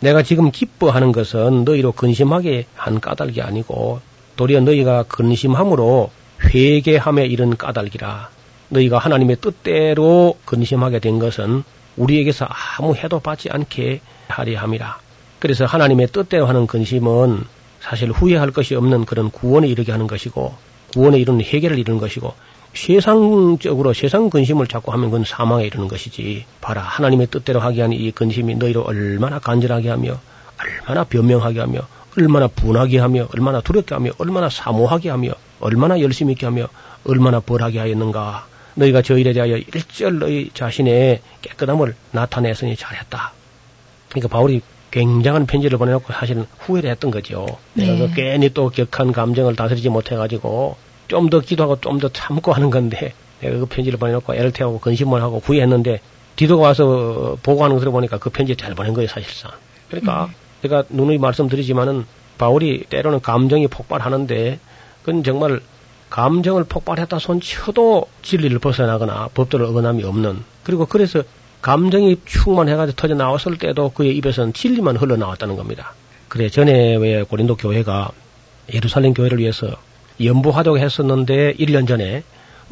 내가 0.00 0.22
지금 0.22 0.50
기뻐하는 0.50 1.12
것은 1.12 1.66
너희로 1.66 1.92
근심하게 1.92 2.64
한 2.74 3.00
까닭이 3.00 3.42
아니고 3.42 4.00
도리어 4.36 4.60
너희가 4.60 5.04
근심함으로 5.04 6.10
회개함에 6.44 7.26
이른 7.26 7.56
까닭이라. 7.56 8.28
너희가 8.68 8.98
하나님의 8.98 9.36
뜻대로 9.40 10.36
근심하게 10.44 10.98
된 10.98 11.18
것은 11.18 11.62
우리에게서 11.96 12.46
아무 12.78 12.94
해도 12.94 13.20
받지 13.20 13.48
않게 13.50 14.00
하리 14.28 14.54
함이라. 14.54 14.98
그래서 15.38 15.64
하나님의 15.64 16.08
뜻대로 16.08 16.46
하는 16.46 16.66
근심은 16.66 17.44
사실 17.80 18.10
후회할 18.10 18.50
것이 18.50 18.74
없는 18.74 19.04
그런 19.04 19.30
구원에 19.30 19.68
이르게 19.68 19.92
하는 19.92 20.06
것이고 20.06 20.54
구원에 20.92 21.18
이르는 21.18 21.42
해결을 21.42 21.78
이루는 21.78 22.00
것이고 22.00 22.34
세상적으로 22.74 23.94
세상 23.94 24.28
근심을 24.28 24.66
자꾸 24.66 24.92
하면 24.92 25.10
그건 25.10 25.24
사망에 25.24 25.64
이르는 25.64 25.88
것이지. 25.88 26.44
봐라 26.60 26.82
하나님의 26.82 27.28
뜻대로 27.28 27.60
하게 27.60 27.82
하는 27.82 27.96
이 27.96 28.10
근심이 28.10 28.54
너희로 28.56 28.82
얼마나 28.82 29.38
간절하게 29.38 29.88
하며 29.88 30.18
얼마나 30.60 31.04
변명하게 31.04 31.60
하며 31.60 31.80
얼마나 32.18 32.46
분하게 32.48 32.98
하며 32.98 33.28
얼마나 33.34 33.60
두렵게 33.60 33.94
하며 33.94 34.10
얼마나 34.18 34.48
사모하게 34.48 35.10
하며 35.10 35.32
얼마나 35.60 36.00
열심히 36.00 36.32
있게 36.32 36.46
하며 36.46 36.68
얼마나 37.04 37.40
벌하게 37.40 37.78
하였는가. 37.78 38.46
너희가 38.74 39.02
저 39.02 39.16
일에 39.16 39.32
대하여 39.32 39.56
일절 39.56 40.18
너희 40.18 40.50
자신의 40.52 41.20
깨끗함을 41.42 41.94
나타냈으니 42.12 42.76
잘했다. 42.76 43.32
그러니까 44.10 44.28
바울이 44.28 44.60
굉장한 44.90 45.46
편지를 45.46 45.78
보내놓고 45.78 46.12
사실은 46.12 46.46
후회를 46.58 46.90
했던 46.90 47.10
거죠. 47.10 47.46
네. 47.74 47.86
내가 47.86 48.08
그 48.08 48.14
괜히 48.14 48.50
또 48.50 48.70
격한 48.70 49.12
감정을 49.12 49.56
다스리지 49.56 49.88
못해가지고 49.88 50.76
좀 51.08 51.30
더 51.30 51.40
기도하고 51.40 51.80
좀 51.80 51.98
더 52.00 52.08
참고 52.08 52.52
하는 52.52 52.70
건데 52.70 53.12
내가 53.40 53.58
그 53.58 53.66
편지를 53.66 53.98
보내놓고 53.98 54.34
애를 54.34 54.52
태우고 54.52 54.80
근심을 54.80 55.22
하고 55.22 55.38
후회했는데 55.38 56.00
뒤도가 56.36 56.62
와서 56.62 57.36
보고하는 57.42 57.76
거 57.76 57.80
들어보니까 57.80 58.18
그 58.18 58.30
편지 58.30 58.56
잘 58.56 58.74
보낸 58.74 58.92
거예요 58.94 59.08
사실상. 59.08 59.52
그러니까 59.88 60.26
음. 60.26 60.45
제가 60.62 60.84
누누이 60.88 61.18
말씀드리지만은 61.18 62.04
바울이 62.38 62.84
때로는 62.88 63.20
감정이 63.20 63.68
폭발하는데 63.68 64.58
그건 65.02 65.24
정말 65.24 65.60
감정을 66.10 66.64
폭발했다 66.64 67.18
손 67.18 67.40
쳐도 67.40 68.06
진리를 68.22 68.58
벗어나거나 68.58 69.28
법도를 69.34 69.66
어긋남이 69.66 70.04
없는 70.04 70.42
그리고 70.62 70.86
그래서 70.86 71.22
감정이 71.62 72.20
충만해가지고 72.24 72.96
터져 72.96 73.14
나왔을 73.14 73.58
때도 73.58 73.90
그의 73.90 74.16
입에서는 74.16 74.52
진리만 74.52 74.96
흘러나왔다는 74.96 75.56
겁니다. 75.56 75.94
그래 76.28 76.48
전에 76.48 76.96
왜 76.96 77.22
고린도 77.22 77.56
교회가 77.56 78.10
예루살렘 78.72 79.14
교회를 79.14 79.38
위해서 79.38 79.68
연부하도록 80.22 80.78
했었는데 80.78 81.54
1년 81.54 81.88
전에 81.88 82.22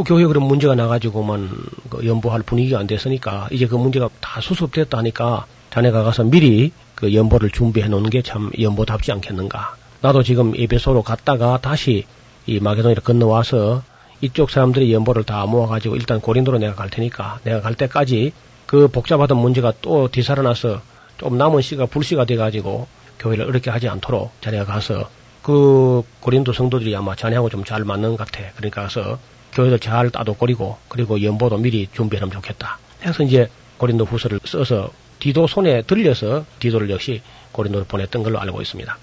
교회에 0.04 0.26
그런 0.26 0.44
문제가 0.44 0.74
나가지고만 0.74 1.50
그 1.88 2.06
연보할 2.06 2.42
분위기가 2.42 2.78
안 2.78 2.86
됐으니까 2.86 3.48
이제 3.52 3.66
그 3.66 3.76
문제가 3.76 4.08
다 4.20 4.40
수습됐다 4.40 4.98
하니까 4.98 5.46
자네가 5.74 6.04
가서 6.04 6.22
미리 6.22 6.70
그 6.94 7.12
연보를 7.12 7.50
준비해 7.50 7.88
놓는 7.88 8.08
게참 8.10 8.52
연보답지 8.60 9.10
않겠는가. 9.10 9.74
나도 10.02 10.22
지금 10.22 10.52
에베소로 10.56 11.02
갔다가 11.02 11.58
다시 11.60 12.04
이 12.46 12.60
마게도니를 12.60 13.02
건너와서 13.02 13.82
이쪽 14.20 14.50
사람들이 14.50 14.92
연보를 14.92 15.24
다 15.24 15.44
모아가지고 15.46 15.96
일단 15.96 16.20
고린도로 16.20 16.58
내가 16.58 16.76
갈 16.76 16.90
테니까 16.90 17.40
내가 17.42 17.60
갈 17.60 17.74
때까지 17.74 18.32
그 18.66 18.86
복잡하던 18.86 19.36
문제가 19.36 19.72
또 19.82 20.06
뒤살아나서 20.06 20.80
좀 21.18 21.38
남은 21.38 21.60
씨가 21.60 21.86
불씨가 21.86 22.24
돼가지고 22.24 22.86
교회를 23.18 23.46
어렵게 23.46 23.70
하지 23.70 23.88
않도록 23.88 24.30
자네가 24.42 24.66
가서 24.66 25.10
그 25.42 26.02
고린도 26.20 26.52
성도들이 26.52 26.94
아마 26.94 27.16
자네하고 27.16 27.48
좀 27.48 27.64
잘 27.64 27.82
맞는 27.84 28.16
것 28.16 28.18
같아. 28.18 28.44
그러니까 28.54 28.82
가서 28.82 29.18
교회를 29.52 29.80
잘 29.80 30.10
따도거리고 30.10 30.76
그리고 30.86 31.20
연보도 31.20 31.58
미리 31.58 31.88
준비하면 31.92 32.30
좋겠다. 32.30 32.78
해서 33.04 33.24
이제 33.24 33.48
고린도 33.78 34.04
후서를 34.04 34.38
써서 34.44 34.90
디도 35.24 35.46
손에 35.46 35.80
들려서 35.80 36.44
디도를 36.58 36.90
역시 36.90 37.22
고린도로 37.52 37.86
보냈던 37.86 38.22
걸로 38.22 38.38
알고 38.40 38.60
있습니다. 38.60 38.98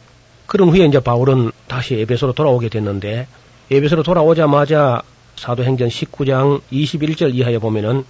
그런 0.46 0.70
후에 0.70 0.86
이제 0.86 1.00
바울은 1.00 1.50
다시 1.68 1.96
에베소로 1.96 2.34
돌아오게 2.34 2.70
됐는데 2.70 3.26
에베소로 3.72 4.04
돌아오자마자 4.04 5.02
사도행전 5.36 5.88
19장 5.90 6.62
21절 6.72 7.34
이하에 7.34 7.58
보면은 7.58 8.06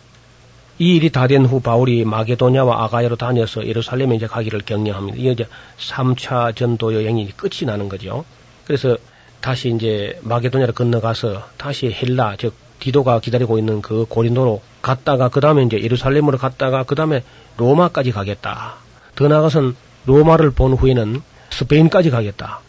이 0.77 0.97
일이 0.97 1.09
다 1.09 1.27
된 1.27 1.45
후 1.45 1.61
바울이 1.61 2.03
마게도냐와 2.03 2.83
아가야로 2.83 3.15
다녀서 3.15 3.65
예루살렘에 3.65 4.15
이제 4.17 4.27
가기를 4.27 4.63
격려합니다. 4.65 5.17
이게 5.17 5.31
이제 5.31 5.47
3차 5.79 6.53
전도 6.53 6.93
여행이 6.93 7.31
끝이 7.37 7.65
나는 7.65 7.87
거죠. 7.87 8.25
그래서 8.65 8.97
다시 9.39 9.69
이제 9.69 10.19
마게도냐를 10.23 10.73
건너가서 10.73 11.47
다시 11.55 11.89
헬라 11.89 12.35
즉 12.39 12.55
디도가 12.81 13.21
기다리고 13.21 13.57
있는 13.57 13.81
그 13.81 14.05
고린도로 14.09 14.61
갔다가 14.81 15.29
그 15.29 15.39
다음에 15.39 15.63
이제 15.63 15.79
예루살렘으로 15.79 16.37
갔다가 16.37 16.83
그 16.83 16.95
다음에 16.95 17.23
로마까지 17.61 18.11
가겠다. 18.11 18.75
더 19.15 19.27
나아가선 19.27 19.75
로마를 20.05 20.49
본 20.51 20.73
후에는 20.73 21.21
스페인까지 21.51 22.09
가겠다. 22.09 22.59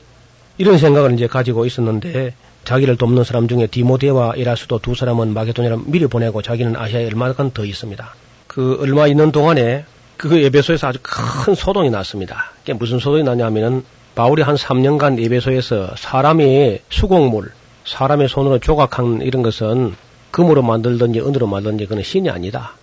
이런 0.59 0.77
생각을 0.79 1.15
이제 1.15 1.27
가지고 1.27 1.65
있었는데 1.65 2.35
자기를 2.65 2.97
돕는 2.97 3.25
사람 3.25 3.49
중에 3.49 3.67
디모데와 3.67 4.35
에라스도 4.37 4.79
두 4.79 4.95
사람은 4.95 5.33
마게도냐를 5.33 5.79
미리 5.87 6.07
보내고 6.07 6.43
자기는 6.43 6.77
아시아에 6.77 7.07
얼마간 7.07 7.53
더 7.53 7.65
있습니다. 7.65 8.15
그 8.47 8.79
얼마 8.81 9.07
있는 9.07 9.33
동안에 9.33 9.85
그 10.19 10.39
에베소에서 10.39 10.89
아주 10.89 10.99
큰 11.03 11.55
소동이 11.55 11.91
났습니다. 11.91 12.53
그게 12.61 12.75
무슨 12.75 12.99
소동이 12.99 13.23
나냐면은 13.23 13.85
바울이 14.15 14.43
한 14.43 14.57
3년간 14.57 15.25
에베소에서 15.25 15.95
사람의 15.97 16.83
수곡물, 16.91 17.51
사람의 17.87 18.29
손으로 18.29 18.59
조각한 18.59 19.23
이런 19.23 19.43
것은 19.43 19.95
금으로 20.31 20.63
만들든지 20.63 21.21
은으로 21.21 21.47
만들든지 21.47 21.87
그는 21.87 22.03
신이 22.03 22.29
아니다. 22.29 22.75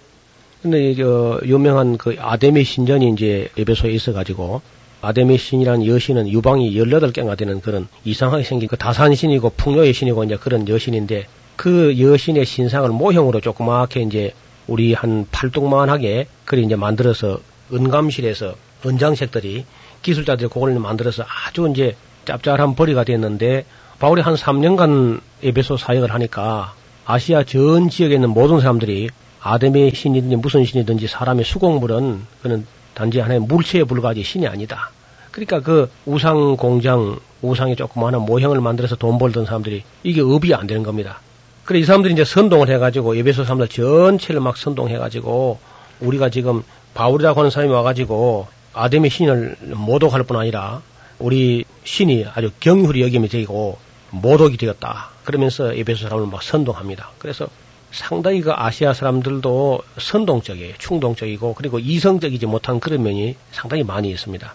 근데 0.62 0.93
저 0.95 1.39
유명한 1.45 1.97
그 1.97 2.18
아데미 2.20 2.66
신전이 2.66 3.10
이제 3.12 3.49
에베소에 3.57 3.91
있어가지고 3.91 4.62
아데미 5.01 5.38
신이라는 5.38 5.86
여신은 5.86 6.28
유방이 6.28 6.74
18개가 6.76 7.38
되는 7.38 7.62
그런 7.62 7.88
이상하게 8.03 8.43
생긴 8.43 8.68
그 8.68 8.76
다산신이고 8.76 9.51
풍요의 9.55 9.93
신이고 9.93 10.26
이제 10.26 10.36
그런 10.36 10.68
여신인데 10.68 11.28
그 11.55 11.97
여신의 11.97 12.45
신상을 12.45 12.89
모형으로 12.89 13.39
조그맣게 13.39 14.01
이제 14.01 14.34
우리 14.68 14.93
한 14.93 15.26
팔뚝만하게 15.32 16.28
그리 16.43 16.64
이제 16.64 16.76
만들어서 16.76 17.39
은감실에서 17.74 18.55
은장색들이 18.86 19.66
기술자들이 20.01 20.49
그걸 20.49 20.78
만들어서 20.78 21.24
아주 21.24 21.70
이제 21.70 21.95
짭짤한 22.26 22.76
벌이가 22.76 23.05
됐는데 23.05 23.66
바울이 23.99 24.22
한 24.22 24.36
3년간 24.36 25.22
에베소 25.41 25.78
사역을 25.78 26.14
하니까 26.14 26.74
아시아 27.05 27.43
전 27.43 27.89
지역에 27.89 28.16
있는 28.16 28.30
모든 28.30 28.60
사람들이 28.60 29.10
아데미 29.42 29.92
신이든지 29.92 30.36
무슨 30.38 30.66
신이든지 30.66 31.08
사람의 31.08 31.46
수공물은 31.46 32.22
그는 32.42 32.66
단지 32.94 33.20
하나의 33.20 33.40
물체에 33.40 33.84
불과하지 33.84 34.24
신이 34.24 34.48
아니다. 34.48 34.92
그러니까 35.32 35.62
그 35.62 35.90
우상 36.06 36.58
공장, 36.58 37.20
우상의 37.42 37.76
조그마한 37.76 38.22
모형을 38.22 38.60
만들어서 38.60 38.96
돈 38.96 39.18
벌던 39.18 39.46
사람들이 39.46 39.84
이게 40.04 40.22
업이 40.22 40.54
안 40.54 40.68
되는 40.68 40.84
겁니다. 40.84 41.22
그래 41.64 41.80
이 41.80 41.84
사람들이 41.84 42.14
이제 42.14 42.26
선동을 42.26 42.70
해가지고 42.70 43.16
예배소 43.18 43.44
사람들 43.44 43.68
전체를 43.68 44.42
막 44.42 44.58
선동해가지고 44.58 45.60
우리가 46.02 46.30
지금 46.30 46.64
바울이라고 46.94 47.40
하는 47.40 47.52
사람이 47.52 47.72
와가지고 47.72 48.48
아데미 48.74 49.10
신을 49.10 49.56
모독할 49.76 50.24
뿐 50.24 50.38
아니라 50.38 50.82
우리 51.20 51.66
신이 51.84 52.26
아주 52.34 52.52
경휼히 52.60 53.02
여김이 53.02 53.30
되고 53.30 53.78
모독이 54.10 54.58
되었다. 54.58 55.10
그러면서 55.24 55.78
예배소 55.78 56.04
사람을 56.04 56.28
막 56.28 56.42
선동합니다. 56.42 57.12
그래서 57.20 57.48
상당히 57.92 58.42
그 58.42 58.52
아시아 58.54 58.94
사람들도 58.94 59.82
선동적이에요. 59.98 60.76
충동적이고 60.78 61.54
그리고 61.56 61.80
이성적이지 61.80 62.46
못한 62.46 62.80
그런 62.80 63.04
면이 63.04 63.36
상당히 63.52 63.84
많이 63.84 64.10
있습니다. 64.10 64.54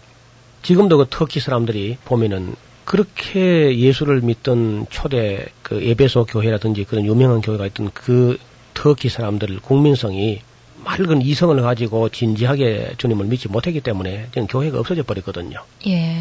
지금도 0.62 0.98
그 0.98 1.06
터키 1.10 1.40
사람들이 1.40 1.98
보면은 2.04 2.54
그렇게 2.84 3.78
예수를 3.78 4.20
믿던 4.20 4.86
초대 4.90 5.46
그 5.62 5.82
에베소 5.82 6.26
교회라든지 6.26 6.84
그런 6.84 7.04
유명한 7.06 7.40
교회가 7.40 7.66
있던 7.66 7.90
그 7.92 8.38
터키 8.74 9.08
사람들 9.08 9.60
국민성이 9.60 10.40
맑은 10.84 11.22
이성을 11.22 11.60
가지고 11.62 12.10
진지하게 12.10 12.94
주님을 12.98 13.26
믿지 13.26 13.48
못했기 13.48 13.80
때문에 13.80 14.26
지금 14.32 14.46
교회가 14.46 14.78
없어져 14.78 15.02
버렸거든요. 15.02 15.60
예. 15.86 16.16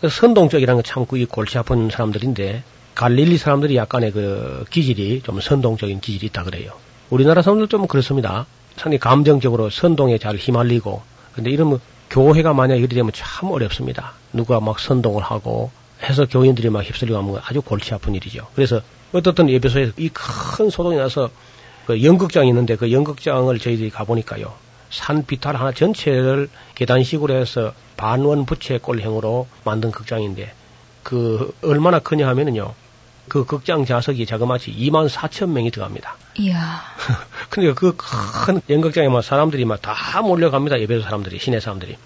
그 0.00 0.08
선동적이라는 0.08 0.82
게참그 0.82 1.26
골치 1.26 1.58
아픈 1.58 1.90
사람들인데 1.90 2.62
갈릴리 2.94 3.38
사람들이 3.38 3.76
약간의 3.76 4.12
그 4.12 4.64
기질이 4.70 5.22
좀 5.22 5.40
선동적인 5.40 6.00
기질이 6.00 6.26
있다 6.26 6.44
그래요. 6.44 6.72
우리나라 7.08 7.42
사람들 7.42 7.68
좀 7.68 7.86
그렇습니다. 7.86 8.46
상당히 8.76 8.98
감정적으로 8.98 9.70
선동에 9.70 10.18
잘 10.18 10.36
휘말리고 10.36 11.02
근데 11.34 11.50
이러면 11.50 11.80
교회가 12.10 12.54
만약 12.54 12.76
이렇게 12.76 12.94
되면 12.94 13.12
참 13.14 13.50
어렵습니다. 13.50 14.12
누가 14.32 14.60
막 14.60 14.78
선동을 14.78 15.22
하고 15.22 15.70
해서 16.02 16.26
교인들이 16.26 16.70
막 16.70 16.82
휩쓸려 16.82 17.14
가면 17.14 17.40
아주 17.44 17.62
골치 17.62 17.94
아픈 17.94 18.14
일이죠. 18.14 18.46
그래서 18.54 18.80
어떻든 19.12 19.48
예배소에 19.48 19.92
이큰 19.96 20.70
소동이 20.70 20.96
나서 20.96 21.30
그 21.86 22.02
연극장이 22.02 22.48
있는데 22.48 22.76
그 22.76 22.92
연극장을 22.92 23.58
저희들이 23.58 23.90
가보니까요. 23.90 24.52
산 24.90 25.24
비탈 25.24 25.56
하나 25.56 25.72
전체를 25.72 26.48
계단식으로 26.74 27.34
해서 27.34 27.72
반원 27.96 28.44
부채 28.44 28.78
꼴형으로 28.78 29.46
만든 29.64 29.90
극장인데 29.90 30.52
그 31.02 31.54
얼마나 31.62 31.98
크냐 31.98 32.26
하면은요. 32.28 32.74
그 33.28 33.44
극장 33.44 33.84
좌석이 33.84 34.26
자그마치 34.26 34.72
2만 34.72 35.08
4천 35.08 35.50
명이 35.50 35.70
들어갑니다. 35.70 36.16
이야. 36.38 36.80
그러니까 37.48 37.74
그큰 37.92 38.60
연극장에 38.68 39.08
막 39.08 39.22
사람들이 39.22 39.64
막 39.64 39.80
다 39.82 39.94
몰려갑니다. 40.22 40.80
예배소 40.80 41.02
사람들이, 41.02 41.38
시내 41.38 41.60
사람들이. 41.60 41.96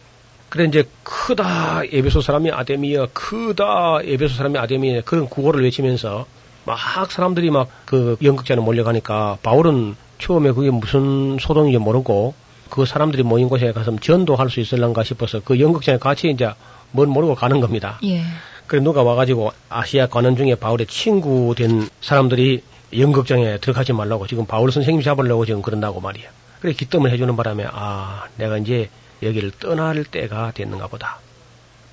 그래 0.51 0.66
이제 0.66 0.84
크다 1.03 1.82
예배소 1.90 2.20
사람이 2.20 2.51
아데미야, 2.53 3.07
크다 3.12 4.05
예배소 4.05 4.34
사람이 4.36 4.59
아데미야 4.59 5.01
그런 5.03 5.28
구호를 5.28 5.64
외치면서 5.64 6.26
막 6.66 6.78
사람들이 7.11 7.51
막 7.51 7.68
그 7.86 8.16
연극장에 8.22 8.61
몰려가니까 8.61 9.38
바울은 9.42 9.97
처음에 10.18 10.53
그게 10.53 10.70
무슨 10.70 11.38
소동인지 11.40 11.78
모르고 11.78 12.34
그 12.70 12.86
사람들이 12.86 13.22
모인 13.22 13.49
곳에 13.49 13.72
가서 13.72 13.97
전도할 14.01 14.51
수 14.51 14.61
있을런가 14.61 15.05
싶어서 15.05 15.40
그 15.45 15.59
연극장에 15.61 15.99
같이 15.99 16.30
이제 16.30 16.51
뭘 16.92 17.07
모르고 17.09 17.34
가는 17.34 17.61
겁니다. 17.61 17.99
예. 18.05 18.22
그래 18.66 18.80
누가 18.80 19.02
와가지고 19.02 19.52
아시아 19.68 20.06
관원 20.06 20.36
중에 20.36 20.54
바울의 20.54 20.86
친구 20.86 21.54
된 21.56 21.88
사람들이 22.00 22.62
연극장에 22.96 23.58
들어가지 23.58 23.92
말라고 23.92 24.26
지금 24.26 24.46
바울 24.46 24.72
선생님 24.72 25.02
잡으려고 25.02 25.44
지금 25.44 25.62
그런다고 25.62 26.00
말이야. 26.00 26.28
그래 26.60 26.72
기뜸을 26.72 27.10
해주는 27.10 27.36
바람에 27.36 27.66
아 27.70 28.26
내가 28.36 28.56
이제 28.58 28.88
여기를 29.22 29.52
떠날 29.52 30.04
때가 30.04 30.52
됐는가 30.52 30.86
보다. 30.86 31.18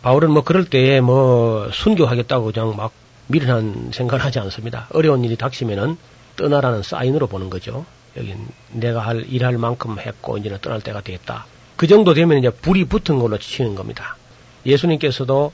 바울은 0.01 0.31
뭐 0.31 0.43
그럴 0.43 0.65
때에 0.65 1.01
뭐 1.01 1.69
순교하겠다고 1.71 2.51
그냥 2.51 2.75
막 2.75 2.91
미련한 3.27 3.91
생각을 3.93 4.23
하지 4.23 4.39
않습니다. 4.39 4.87
어려운 4.93 5.23
일이 5.23 5.35
닥치면은 5.35 5.97
떠나라는 6.35 6.83
사인으로 6.83 7.27
보는 7.27 7.49
거죠. 7.49 7.85
여긴 8.17 8.47
내가 8.71 9.01
할 9.01 9.25
일할 9.29 9.57
만큼 9.57 9.99
했고 9.99 10.37
이제는 10.37 10.59
떠날 10.61 10.81
때가 10.81 11.01
됐다. 11.01 11.45
그 11.75 11.87
정도 11.87 12.13
되면 12.13 12.37
이제 12.37 12.49
불이 12.49 12.85
붙은 12.85 13.19
걸로 13.19 13.37
치는 13.37 13.75
겁니다. 13.75 14.17
예수님께서도 14.65 15.51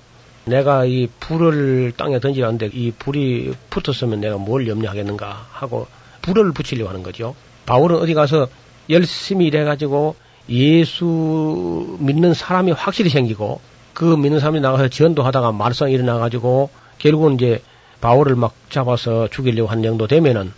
내가 0.47 0.85
이 0.85 1.07
불을 1.19 1.93
땅에 1.97 2.19
던지려는데 2.19 2.71
이 2.73 2.91
불이 2.91 3.53
붙었으면 3.69 4.21
내가 4.21 4.37
뭘 4.37 4.67
염려하겠는가 4.67 5.47
하고 5.51 5.87
불을 6.21 6.51
붙이려고 6.53 6.89
하는 6.89 7.03
거죠. 7.03 7.35
바울은 7.65 7.97
어디 7.97 8.13
가서 8.13 8.47
열심히 8.89 9.47
일해가지고 9.47 10.15
예수 10.49 11.97
믿는 11.99 12.33
사람이 12.33 12.71
확실히 12.71 13.09
생기고 13.09 13.59
그 13.93 14.05
믿는 14.05 14.39
사람이 14.39 14.61
나가서 14.61 14.87
전도하다가 14.87 15.51
말썽이 15.51 15.91
일어나가지고 15.93 16.69
결국은 16.97 17.35
이제 17.35 17.61
바울을 17.99 18.35
막 18.35 18.53
잡아서 18.69 19.27
죽이려고 19.27 19.69
한 19.69 19.83
정도 19.83 20.07
되면은 20.07 20.53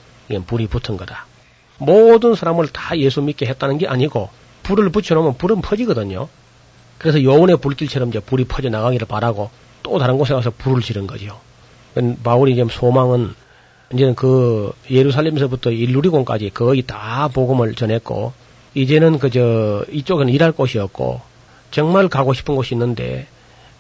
불이 0.45 0.67
붙은 0.67 0.97
거다. 0.97 1.25
모든 1.79 2.35
사람을 2.35 2.67
다 2.67 2.97
예수 2.97 3.21
믿게 3.21 3.47
했다는 3.47 3.77
게 3.79 3.87
아니고 3.87 4.29
불을 4.63 4.89
붙여놓으면 4.89 5.37
불은 5.37 5.61
퍼지거든요. 5.61 6.27
그래서 6.97 7.23
요원의 7.23 7.57
불길처럼 7.57 8.09
이제 8.09 8.19
불이 8.19 8.43
퍼져 8.43 8.69
나가기를 8.69 9.07
바라고 9.07 9.49
또 9.89 9.97
다른 9.97 10.17
곳에 10.17 10.33
가서 10.33 10.51
불을 10.51 10.81
지른 10.81 11.07
거죠. 11.07 11.39
바울이 12.23 12.53
지금 12.55 12.69
소망은 12.69 13.33
이제는 13.91 14.13
그 14.13 14.71
예루살렘에서부터 14.91 15.71
일루리공까지 15.71 16.51
거의 16.53 16.83
다 16.83 17.27
복음을 17.33 17.73
전했고 17.73 18.33
이제는 18.75 19.17
그저 19.17 19.83
이쪽은 19.91 20.29
일할 20.29 20.51
곳이었고 20.51 21.21
정말 21.71 22.07
가고 22.07 22.33
싶은 22.33 22.55
곳이 22.55 22.75
있는데 22.75 23.25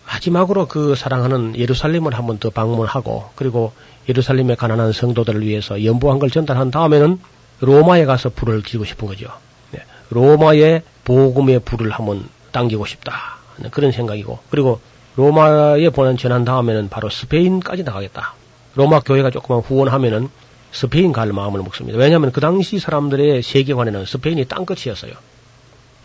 마지막으로 0.07 0.67
그 0.67 0.95
사랑하는 0.95 1.55
예루살렘을 1.55 2.15
한 2.15 2.25
번 2.25 2.39
더 2.39 2.49
방문하고 2.49 3.29
그리고 3.35 3.71
예루살렘의 4.09 4.55
가난한 4.55 4.91
성도들을 4.91 5.45
위해서 5.45 5.85
연보한 5.85 6.17
걸 6.17 6.31
전달한 6.31 6.71
다음에는 6.71 7.19
로마에 7.59 8.05
가서 8.05 8.29
불을 8.29 8.63
지고 8.63 8.83
싶은 8.85 9.07
거죠. 9.07 9.27
네. 9.71 9.79
로마의 10.09 10.81
복음의 11.03 11.59
불을 11.59 11.91
한번 11.91 12.27
당기고 12.51 12.87
싶다. 12.87 13.37
그런 13.69 13.91
생각이고 13.91 14.39
그리고 14.49 14.79
로마에 15.19 15.89
보낸 15.89 16.15
전한 16.15 16.45
다음에는 16.45 16.87
바로 16.87 17.09
스페인까지 17.09 17.83
나가겠다. 17.83 18.35
로마 18.75 19.01
교회가 19.01 19.31
조금만 19.31 19.61
후원하면은 19.61 20.29
스페인 20.71 21.11
갈 21.11 21.33
마음을 21.33 21.61
먹습니다. 21.61 21.99
왜냐하면 21.99 22.31
그 22.31 22.39
당시 22.39 22.79
사람들의 22.79 23.43
세계관에는 23.43 24.05
스페인이 24.05 24.45
땅끝이었어요. 24.45 25.11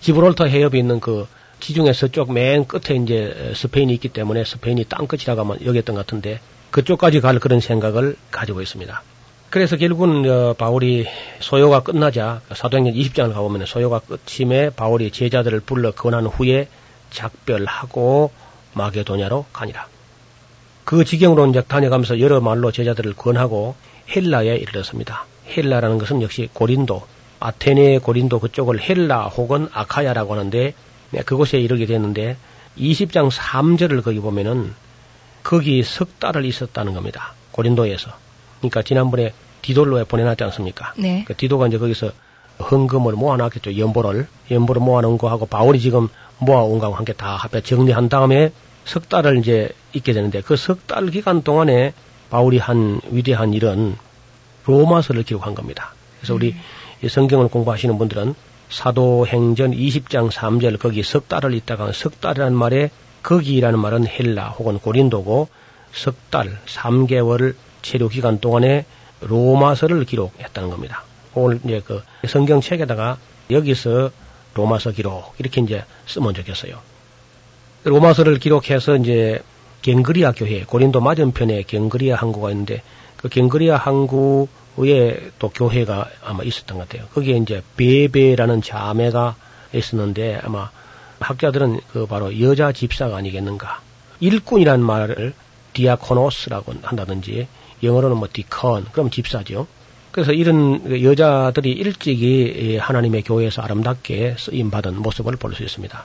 지브롤터 0.01 0.47
해협이 0.47 0.77
있는 0.79 0.99
그 0.99 1.29
지중해 1.61 1.93
서쪽 1.93 2.33
맨 2.33 2.67
끝에 2.67 2.97
이제 2.97 3.53
스페인이 3.55 3.95
있기 3.95 4.09
때문에 4.09 4.43
스페인이 4.45 4.85
땅끝이라고 4.89 5.65
여겼던 5.65 5.95
것 5.95 6.05
같은데 6.05 6.41
그쪽까지 6.73 7.21
갈 7.21 7.39
그런 7.39 7.61
생각을 7.61 8.17
가지고 8.33 8.62
있습니다. 8.62 9.01
그래서 9.49 9.77
결국은 9.77 10.29
어, 10.29 10.55
바울이 10.55 11.07
소요가 11.39 11.85
끝나자 11.85 12.41
사도행전 12.53 12.95
20장을 12.95 13.33
가보면 13.33 13.67
소요가 13.67 14.01
끝임에 14.01 14.71
바울이 14.71 15.12
제자들을 15.12 15.61
불러 15.61 15.93
건한 15.93 16.27
후에 16.27 16.67
작별하고 17.11 18.33
마게도냐로 18.75 19.47
가니라. 19.53 19.87
그 20.85 21.05
지경으로 21.05 21.47
이제 21.47 21.62
다녀가면서 21.62 22.20
여러 22.20 22.41
말로 22.41 22.70
제자들을 22.70 23.14
권하고 23.14 23.75
헬라에 24.14 24.57
이르렀습니다. 24.57 25.25
헬라라는 25.57 25.99
것은 25.99 26.22
역시 26.22 26.49
고린도, 26.53 27.03
아테네 27.41 27.99
고린도 27.99 28.41
그쪽을 28.41 28.81
헬라 28.81 29.29
혹은 29.29 29.68
아카야라고 29.72 30.35
하는데 30.35 30.75
네, 31.11 31.22
그곳에 31.22 31.59
이르게 31.59 31.87
됐는데 31.87 32.37
20장 32.79 33.31
3절을 33.31 34.03
거기 34.03 34.20
보면은 34.20 34.75
거기 35.43 35.83
석 35.83 36.18
달을 36.18 36.45
있었다는 36.45 36.95
겁니다. 36.95 37.35
고린도에서. 37.53 38.11
그러니까 38.59 38.83
지난번에 38.83 39.33
디돌로에 39.62 40.05
보내놨지 40.05 40.43
않습니까? 40.45 40.95
네. 40.97 41.25
그 41.27 41.37
디도가 41.37 41.68
이제 41.68 41.79
거기서 41.79 42.11
헌금을 42.70 43.12
모아놨겠죠. 43.12 43.79
연보를. 43.79 44.27
연보를 44.51 44.83
모아놓은 44.83 45.18
거하고 45.18 45.47
바울이 45.47 45.81
지금 45.81 46.09
모아온 46.39 46.78
거하고 46.78 46.97
함께 46.97 47.12
다 47.12 47.37
합해 47.37 47.62
정리한 47.62 48.09
다음에 48.09 48.53
석 48.85 49.09
달을 49.09 49.39
이제 49.39 49.70
있게 49.95 50.12
되는데 50.12 50.41
그 50.41 50.55
석 50.55 50.87
달 50.87 51.07
기간 51.11 51.43
동안에 51.43 51.95
바울이 52.30 52.59
한 52.59 53.01
위대한 53.11 53.53
일은 53.55 53.97
로마서를 54.66 55.22
기록한 55.22 55.55
겁니다. 55.55 55.95
그래서 56.20 56.35
우리 56.35 56.55
이 57.03 57.09
성경을 57.09 57.49
공부하시는 57.49 57.97
분들은 57.99 58.35
사도행전 58.70 59.72
20장 59.72 60.30
3절 60.30 60.78
거기 60.78 61.03
석 61.03 61.28
달을 61.28 61.55
있다가 61.55 61.93
석 61.93 62.20
달이라는 62.20 62.55
말에 62.57 62.91
거기라는 63.22 63.78
말은 63.78 64.07
헬라 64.07 64.49
혹은 64.51 64.78
고린도고 64.78 65.49
석 65.93 66.30
달, 66.30 66.59
3개월 66.66 67.55
체류 67.82 68.09
기간 68.09 68.41
동안에 68.41 68.85
로마서를 69.20 70.05
기록했다는 70.05 70.70
겁니다. 70.70 71.05
오늘 71.35 71.61
이제 71.64 71.80
그 71.85 72.03
성경책에다가 72.26 73.18
여기서 73.51 74.11
로마서 74.55 74.93
기록 74.93 75.35
이렇게 75.39 75.61
이제 75.61 75.85
쓰면 76.07 76.35
좋겠어요. 76.35 76.79
로마서를 77.85 78.39
기록해서 78.39 78.97
이제 78.97 79.43
겐그레아 79.83 80.33
교회 80.33 80.65
고린도 80.65 81.01
맞은편에 81.01 81.65
겐그레아 81.65 82.17
항구가 82.17 82.51
있는데 82.51 82.83
그 83.17 83.29
겐그레아 83.29 83.77
항구에 83.77 85.31
또 85.39 85.51
교회가 85.51 86.09
아마 86.25 86.43
있었던 86.43 86.79
것 86.79 86.89
같아요. 86.89 87.07
거기에 87.09 87.37
이제 87.37 87.63
뵈뵈라는 87.77 88.62
자매가 88.63 89.37
있었는데 89.75 90.41
아마 90.43 90.71
학자들은 91.21 91.81
그 91.93 92.07
바로 92.07 92.41
여자 92.41 92.73
집사가 92.73 93.17
아니겠는가. 93.17 93.81
일꾼이라는 94.21 94.85
말을 94.85 95.35
διάκονος라고 95.75 96.75
한다든지 96.83 97.49
영어로는 97.83 98.17
뭐 98.17 98.29
deacon 98.33 98.87
그럼 98.93 99.11
집사죠. 99.11 99.67
그래서 100.15 100.31
이런 100.31 101.03
여자들이 101.03 101.73
일찍이 101.73 102.79
하나님의 102.81 103.23
교회에서 103.25 103.62
아름답게 103.62 104.37
쓰임 104.39 104.71
받은 104.71 105.03
모습을 105.03 105.35
볼 105.35 105.55
수 105.55 105.65
있습니다. 105.65 106.05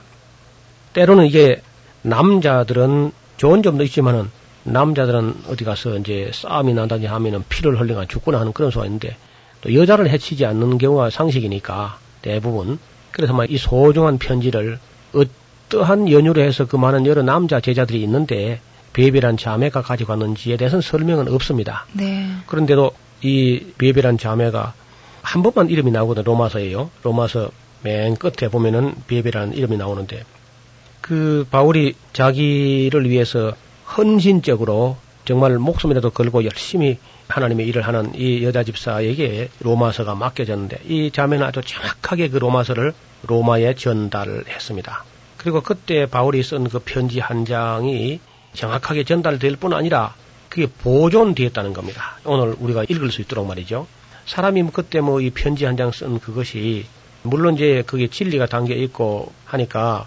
때로는 0.94 1.26
이게 1.26 1.62
남자들은 2.02 3.12
좋은 3.36 3.62
점도 3.62 3.84
있지만은 3.84 4.28
남자들은 4.64 5.44
어디 5.46 5.62
가서 5.62 5.96
이제 5.98 6.28
싸움이 6.34 6.74
난다든지 6.74 7.06
하면은 7.06 7.44
피를 7.48 7.78
흘리거나 7.78 8.06
죽거나 8.08 8.40
하는 8.40 8.52
그런 8.52 8.72
수가 8.72 8.84
있는데 8.86 9.16
또 9.60 9.72
여자를 9.72 10.10
해치지 10.10 10.44
않는 10.44 10.78
경우가 10.78 11.10
상식이니까 11.10 11.98
대부분 12.20 12.80
그래서 13.12 13.32
막 13.32 13.48
이 13.48 13.58
소중한 13.58 14.18
편지를 14.18 14.80
어떠한 15.14 16.10
연유로 16.10 16.42
해서 16.42 16.66
그 16.66 16.74
많은 16.74 17.06
여러 17.06 17.22
남자 17.22 17.60
제자들이 17.60 18.02
있는데 18.02 18.60
베베란 18.92 19.36
자매가 19.36 19.82
가지고 19.82 20.14
왔는지에 20.14 20.56
대해서는 20.56 20.82
설명은 20.82 21.32
없습니다. 21.32 21.86
네. 21.92 22.26
그런데도 22.46 22.90
이 23.22 23.72
베베란 23.78 24.18
자매가 24.18 24.74
한 25.22 25.42
번만 25.42 25.68
이름이 25.68 25.90
나오거든 25.90 26.24
로마서예요. 26.24 26.90
로마서 27.02 27.50
맨 27.82 28.16
끝에 28.16 28.48
보면은 28.50 28.94
베베라는 29.06 29.54
이름이 29.54 29.76
나오는데 29.76 30.24
그 31.00 31.46
바울이 31.50 31.94
자기를 32.12 33.08
위해서 33.08 33.54
헌신적으로 33.96 34.96
정말 35.24 35.58
목숨이라도 35.58 36.10
걸고 36.10 36.44
열심히 36.44 36.98
하나님의 37.28 37.66
일을 37.68 37.82
하는 37.82 38.12
이 38.14 38.42
여자 38.42 38.64
집사에게 38.64 39.50
로마서가 39.60 40.14
맡겨졌는데 40.14 40.80
이 40.88 41.10
자매는 41.10 41.46
아주 41.46 41.60
정확하게 41.62 42.28
그 42.28 42.38
로마서를 42.38 42.92
로마에 43.26 43.74
전달을 43.74 44.44
했습니다. 44.48 45.04
그리고 45.36 45.60
그때 45.62 46.06
바울이 46.06 46.42
쓴 46.42 46.68
그 46.68 46.80
편지 46.80 47.20
한 47.20 47.44
장이 47.44 48.20
정확하게 48.54 49.04
전달될 49.04 49.56
뿐 49.56 49.72
아니라 49.72 50.14
그게 50.50 50.66
보존되었다는 50.66 51.72
겁니다. 51.72 52.18
오늘 52.24 52.54
우리가 52.58 52.84
읽을 52.88 53.10
수 53.10 53.22
있도록 53.22 53.46
말이죠. 53.46 53.86
사람이 54.26 54.64
그때 54.72 55.00
뭐 55.00 55.20
이 55.22 55.30
편지 55.30 55.64
한 55.64 55.76
장 55.76 55.90
쓴 55.92 56.18
그것이 56.20 56.84
물론 57.22 57.54
이제 57.54 57.82
그게 57.86 58.08
진리가 58.08 58.46
담겨 58.46 58.74
있고 58.74 59.32
하니까 59.46 60.06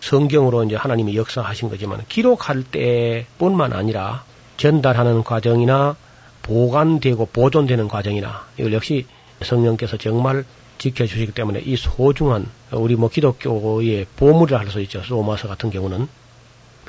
성경으로 0.00 0.62
이제 0.64 0.76
하나님이 0.76 1.16
역사하신 1.16 1.68
거지만 1.70 2.02
기록할 2.08 2.62
때뿐만 2.64 3.72
아니라 3.72 4.24
전달하는 4.56 5.24
과정이나 5.24 5.96
보관되고 6.42 7.26
보존되는 7.32 7.88
과정이나 7.88 8.46
이걸 8.58 8.72
역시 8.72 9.06
성령께서 9.42 9.96
정말 9.96 10.44
지켜주시기 10.78 11.32
때문에 11.32 11.60
이 11.60 11.76
소중한 11.76 12.46
우리 12.70 12.94
뭐 12.96 13.08
기독교의 13.08 14.06
보물이라 14.16 14.58
할 14.60 14.68
수 14.70 14.80
있죠. 14.82 15.02
로마서 15.08 15.48
같은 15.48 15.70
경우는 15.70 16.08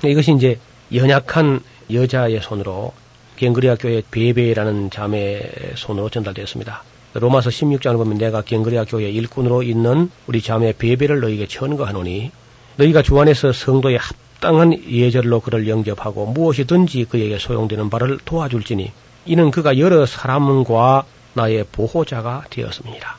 이것이 0.03 0.33
이제 0.33 0.59
연약한 0.93 1.61
여자의 1.91 2.41
손으로 2.41 2.93
갱그리아 3.37 3.75
교회 3.75 4.01
베베라는 4.11 4.89
자매의 4.89 5.51
손으로 5.75 6.09
전달되었습니다. 6.09 6.83
로마서 7.13 7.49
16장을 7.49 7.97
보면 7.97 8.17
내가 8.17 8.41
갱그리아 8.41 8.85
교회 8.85 9.09
일꾼으로 9.09 9.63
있는 9.63 10.11
우리 10.27 10.41
자매 10.41 10.73
베베를 10.73 11.21
너희에게 11.21 11.47
천거하노니 11.47 12.31
너희가 12.75 13.01
주 13.01 13.19
안에서 13.19 13.51
성도의 13.51 13.97
합당한 13.97 14.73
예절로 14.89 15.39
그를 15.39 15.67
영접하고 15.67 16.27
무엇이든지 16.27 17.05
그에게 17.05 17.39
소용되는 17.39 17.89
바를 17.89 18.19
도와줄지니 18.23 18.91
이는 19.25 19.51
그가 19.51 19.77
여러 19.79 20.05
사람과 20.05 21.05
나의 21.33 21.65
보호자가 21.71 22.45
되었습니다. 22.49 23.17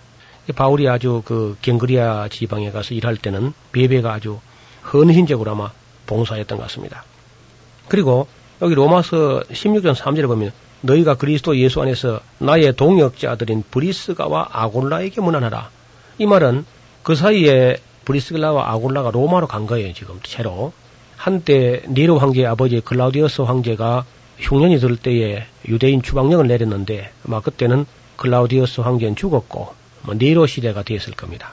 바울이 0.55 0.89
아주 0.89 1.23
그 1.25 1.57
갱그리아 1.63 2.29
지방에 2.29 2.71
가서 2.71 2.95
일할 2.95 3.17
때는 3.17 3.53
베베가 3.73 4.13
아주 4.13 4.41
헌신적으로 4.93 5.53
아마 5.53 5.71
봉사했던 6.07 6.59
것 6.59 6.65
같습니다. 6.65 7.05
그리고 7.89 8.27
여기 8.63 8.75
로마서 8.75 9.43
16장 9.51 9.95
3절에 9.95 10.27
보면 10.27 10.53
너희가 10.83 11.15
그리스도 11.15 11.57
예수 11.57 11.81
안에서 11.81 12.21
나의 12.39 12.75
동역자들인 12.77 13.65
브리스가와 13.71 14.49
아골라에게 14.53 15.21
문안하라. 15.21 15.71
이 16.19 16.27
말은 16.27 16.65
그 17.03 17.15
사이에 17.15 17.77
브리스길라와 18.05 18.73
아골라가 18.73 19.11
로마로 19.11 19.47
간 19.47 19.67
거예요, 19.67 19.93
지금, 19.93 20.21
채로. 20.23 20.73
한때 21.17 21.83
네로 21.87 22.19
황제의 22.19 22.47
아버지 22.47 22.81
클라우디어스 22.81 23.43
황제가 23.43 24.05
흉년이 24.39 24.79
들 24.79 24.97
때에 24.97 25.45
유대인 25.69 26.01
추방령을 26.01 26.47
내렸는데 26.47 27.11
아마 27.27 27.41
그때는 27.41 27.85
클라우디어스 28.17 28.81
황제는 28.81 29.17
죽었고 29.17 29.75
뭐 30.03 30.15
네로 30.15 30.47
시대가 30.47 30.83
됐을 30.83 31.13
겁니다. 31.15 31.53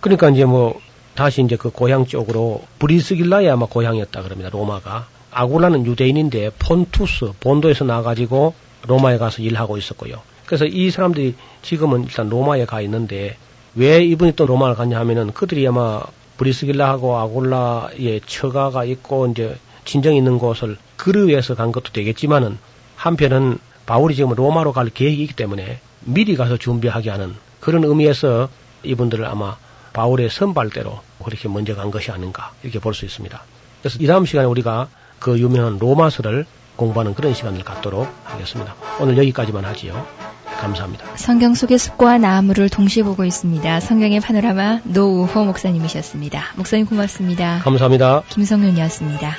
그러니까 0.00 0.28
이제 0.30 0.44
뭐 0.44 0.80
다시 1.14 1.42
이제 1.42 1.56
그 1.56 1.70
고향 1.70 2.06
쪽으로 2.06 2.64
브리스길라에 2.80 3.48
아마 3.48 3.66
고향이었다 3.66 4.22
그럽니다. 4.22 4.50
로마가 4.50 5.06
아굴라는 5.34 5.84
유대인인데 5.86 6.50
폰투스 6.58 7.32
본도에서 7.40 7.84
나가지고 7.84 8.54
로마에 8.86 9.18
가서 9.18 9.42
일하고 9.42 9.76
있었고요. 9.76 10.20
그래서 10.46 10.64
이 10.66 10.90
사람들이 10.90 11.34
지금은 11.62 12.04
일단 12.04 12.28
로마에 12.28 12.64
가 12.66 12.80
있는데 12.82 13.36
왜 13.74 14.04
이분이 14.04 14.36
또 14.36 14.46
로마를 14.46 14.74
가냐 14.76 14.98
하면은 15.00 15.32
그들이 15.32 15.66
아마 15.66 16.00
브리스길라하고 16.36 17.16
아골라의 17.16 18.20
처가가 18.26 18.84
있고 18.84 19.26
이제 19.28 19.56
진정 19.84 20.14
있는 20.14 20.38
곳을 20.38 20.76
그를 20.96 21.28
위해서 21.28 21.54
간 21.54 21.72
것도 21.72 21.92
되겠지만은 21.92 22.58
한편은 22.96 23.58
바울이 23.86 24.14
지금 24.14 24.34
로마로 24.34 24.72
갈 24.72 24.88
계획이기 24.88 25.34
때문에 25.34 25.80
미리 26.00 26.36
가서 26.36 26.56
준비하게 26.56 27.10
하는 27.10 27.34
그런 27.60 27.84
의미에서 27.84 28.48
이분들을 28.82 29.24
아마 29.24 29.56
바울의 29.92 30.30
선발대로 30.30 31.00
그렇게 31.24 31.48
먼저 31.48 31.74
간 31.74 31.90
것이 31.90 32.10
아닌가 32.10 32.52
이렇게 32.62 32.78
볼 32.78 32.94
수 32.94 33.04
있습니다. 33.04 33.42
그래서 33.80 33.98
이 34.00 34.06
다음 34.06 34.26
시간에 34.26 34.46
우리가 34.46 34.88
그 35.24 35.38
유명한 35.38 35.78
로마서를 35.78 36.44
공부하는 36.76 37.14
그런 37.14 37.32
시간을 37.32 37.64
갖도록 37.64 38.06
하겠습니다. 38.24 38.74
오늘 39.00 39.16
여기까지만 39.16 39.64
하지요. 39.64 40.06
감사합니다. 40.60 41.16
성경 41.16 41.54
속의 41.54 41.78
숲과 41.78 42.18
나무를 42.18 42.68
동시에 42.68 43.02
보고 43.02 43.24
있습니다. 43.24 43.80
성경의 43.80 44.20
파노라마 44.20 44.80
노우호 44.84 45.46
목사님이셨습니다. 45.46 46.42
목사님 46.56 46.84
고맙습니다. 46.84 47.60
감사합니다. 47.60 48.22
김성윤이었습니다. 48.28 49.34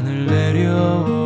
하늘 0.00 0.24
내려. 0.24 1.19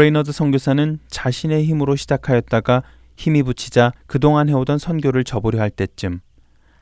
브레이너드 0.00 0.32
선교사는 0.32 0.98
자신의 1.08 1.66
힘으로 1.66 1.94
시작하였다가 1.94 2.82
힘이 3.18 3.42
부치자 3.42 3.92
그동안 4.06 4.48
해오던 4.48 4.78
선교를 4.78 5.24
접으려 5.24 5.60
할 5.60 5.68
때쯤 5.68 6.20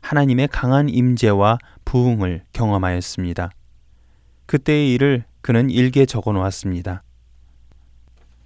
하나님의 0.02 0.46
강한 0.46 0.88
임재와 0.88 1.58
부흥을 1.84 2.44
경험하였습니다. 2.52 3.50
그때의 4.46 4.94
일을 4.94 5.24
그는 5.40 5.68
일기에 5.68 6.06
적어 6.06 6.30
놓았습니다. 6.30 7.02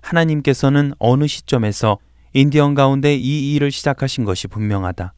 하나님께서는 0.00 0.94
어느 0.98 1.26
시점에서 1.26 1.98
인디언 2.32 2.72
가운데 2.72 3.14
이 3.14 3.54
일을 3.54 3.70
시작하신 3.70 4.24
것이 4.24 4.48
분명하다. 4.48 5.12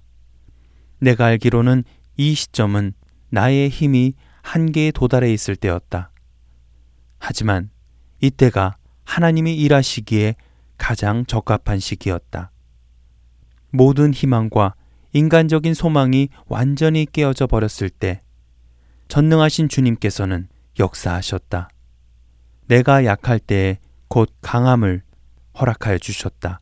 내가 0.99 1.27
알기로는 1.27 1.85
이 2.17 2.35
시점은 2.35 2.93
나의 3.29 3.69
힘이 3.69 4.15
한계에 4.43 4.91
도달해 4.91 5.33
있을 5.33 5.55
때였다. 5.55 6.11
하지만 7.21 7.71
이때가 8.21 8.79
하나님이 9.05 9.55
일하시기에 9.57 10.37
가장 10.79 11.25
적합한 11.27 11.79
시기였다. 11.79 12.51
모든 13.71 14.13
희망과 14.13 14.75
인간적인 15.13 15.75
소망이 15.75 16.29
완전히 16.47 17.07
깨어져 17.11 17.47
버렸을 17.47 17.91
때 17.91 18.21
전능하신 19.09 19.69
주님께서는 19.69 20.49
역사하셨다. 20.79 21.69
내가 22.67 23.05
약할 23.05 23.39
때에 23.39 23.79
곧 24.09 24.33
강함을 24.41 25.03
허락하여 25.59 25.99
주셨다. 25.99 26.61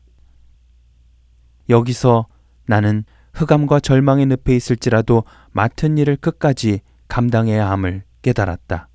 여기서 1.69 2.27
나는 2.65 3.05
흑암과 3.33 3.79
절망의 3.79 4.27
늪에 4.27 4.55
있을지라도 4.55 5.23
맡은 5.51 5.97
일을 5.97 6.17
끝까지 6.17 6.81
감당해야 7.07 7.69
함을 7.69 8.03
깨달았다. 8.21 8.89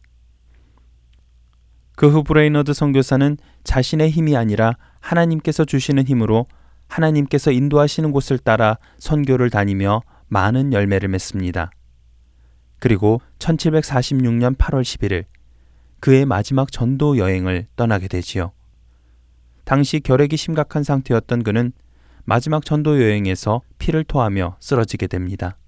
그 1.99 2.07
후 2.07 2.23
브레이너드 2.23 2.75
선교사는 2.75 3.39
자신의 3.65 4.11
힘이 4.11 4.37
아니라 4.37 4.77
하나님께서 5.01 5.65
주시는 5.65 6.07
힘으로 6.07 6.47
하나님께서 6.87 7.51
인도하시는 7.51 8.13
곳을 8.13 8.39
따라 8.39 8.79
선교를 8.99 9.51
다니며 9.51 10.03
많은 10.29 10.73
열매를 10.73 11.09
맺습니다. 11.09 11.73
그리고 12.79 13.21
1746년 13.41 14.57
8월 14.57 14.83
11일 14.83 15.25
그의 15.99 16.25
마지막 16.25 16.71
전도 16.71 17.19
여행을 17.19 17.67
떠나게 17.75 18.07
되지요. 18.07 18.53
당시 19.65 19.99
결핵이 19.99 20.37
심각한 20.37 20.85
상태였던 20.85 21.43
그는 21.43 21.73
마지막 22.25 22.65
전도 22.65 23.03
여행에서 23.03 23.61
피를 23.79 24.05
토하며 24.05 24.59
쓰러지게 24.61 25.09
됩니다. 25.09 25.59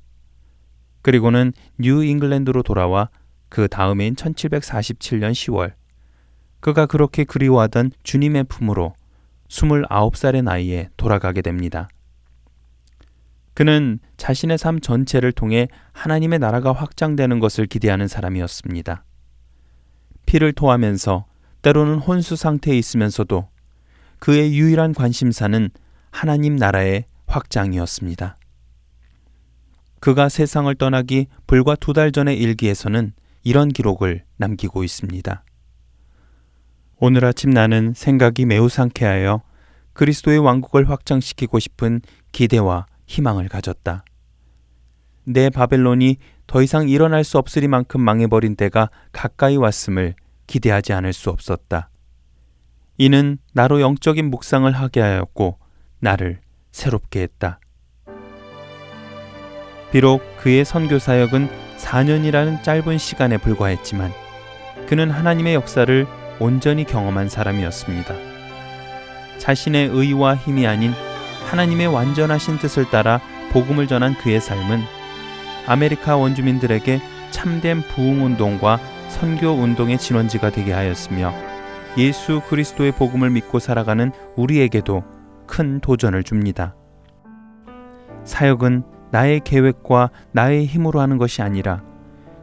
그리고는 1.02 1.52
뉴 1.76 2.04
잉글랜드로 2.04 2.62
돌아와 2.62 3.08
그 3.48 3.66
다음해인 3.66 4.14
1747년 4.14 5.32
10월 5.32 5.80
그가 6.60 6.86
그렇게 6.86 7.24
그리워하던 7.24 7.92
주님의 8.02 8.44
품으로 8.44 8.94
29살의 9.48 10.42
나이에 10.44 10.88
돌아가게 10.96 11.42
됩니다. 11.42 11.88
그는 13.54 13.98
자신의 14.16 14.58
삶 14.58 14.80
전체를 14.80 15.32
통해 15.32 15.68
하나님의 15.92 16.38
나라가 16.38 16.72
확장되는 16.72 17.40
것을 17.40 17.66
기대하는 17.66 18.08
사람이었습니다. 18.08 19.04
피를 20.26 20.52
토하면서 20.52 21.26
때로는 21.62 21.98
혼수 21.98 22.36
상태에 22.36 22.76
있으면서도 22.78 23.48
그의 24.18 24.56
유일한 24.56 24.94
관심사는 24.94 25.70
하나님 26.10 26.56
나라의 26.56 27.04
확장이었습니다. 27.26 28.36
그가 30.00 30.28
세상을 30.28 30.74
떠나기 30.76 31.26
불과 31.46 31.74
두 31.74 31.92
달 31.92 32.12
전의 32.12 32.38
일기에서는 32.38 33.12
이런 33.42 33.68
기록을 33.68 34.24
남기고 34.36 34.84
있습니다. 34.84 35.44
오늘 37.02 37.24
아침 37.24 37.48
나는 37.48 37.94
생각이 37.96 38.44
매우 38.44 38.68
상쾌하여 38.68 39.40
그리스도의 39.94 40.38
왕국을 40.38 40.90
확장시키고 40.90 41.58
싶은 41.58 42.02
기대와 42.32 42.84
희망을 43.06 43.48
가졌다. 43.48 44.04
내 45.24 45.48
바벨론이 45.48 46.18
더 46.46 46.60
이상 46.60 46.90
일어날 46.90 47.24
수 47.24 47.38
없으리만큼 47.38 48.02
망해버린 48.02 48.54
때가 48.54 48.90
가까이 49.12 49.56
왔음을 49.56 50.14
기대하지 50.46 50.92
않을 50.92 51.14
수 51.14 51.30
없었다. 51.30 51.88
이는 52.98 53.38
나로 53.54 53.80
영적인 53.80 54.28
묵상을 54.28 54.70
하게 54.70 55.00
하였고 55.00 55.58
나를 56.00 56.40
새롭게 56.70 57.22
했다. 57.22 57.60
비록 59.90 60.20
그의 60.36 60.66
선교 60.66 60.98
사역은 60.98 61.48
4년이라는 61.78 62.62
짧은 62.62 62.98
시간에 62.98 63.38
불과했지만 63.38 64.12
그는 64.86 65.10
하나님의 65.10 65.54
역사를 65.54 66.19
온전히 66.40 66.84
경험한 66.84 67.28
사람이었습니다. 67.28 68.14
자신의 69.38 69.88
의와 69.88 70.36
힘이 70.36 70.66
아닌 70.66 70.92
하나님의 71.50 71.86
완전하신 71.86 72.58
뜻을 72.58 72.90
따라 72.90 73.20
복음을 73.52 73.86
전한 73.86 74.14
그의 74.14 74.40
삶은 74.40 74.80
아메리카 75.66 76.16
원주민들에게 76.16 77.00
참된 77.30 77.82
부흥 77.82 78.24
운동과 78.24 78.78
선교 79.08 79.50
운동의 79.50 79.98
진원지가 79.98 80.50
되게 80.50 80.72
하였으며 80.72 81.32
예수 81.98 82.40
그리스도의 82.48 82.92
복음을 82.92 83.30
믿고 83.30 83.58
살아가는 83.58 84.12
우리에게도 84.36 85.02
큰 85.46 85.80
도전을 85.80 86.22
줍니다. 86.22 86.76
사역은 88.24 88.84
나의 89.10 89.40
계획과 89.40 90.10
나의 90.32 90.66
힘으로 90.66 91.00
하는 91.00 91.18
것이 91.18 91.42
아니라 91.42 91.82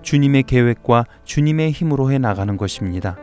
주님의 0.02 0.44
계획과 0.44 1.06
주님의 1.24 1.72
힘으로 1.72 2.12
해 2.12 2.18
나가는 2.18 2.58
것입니다. 2.58 3.18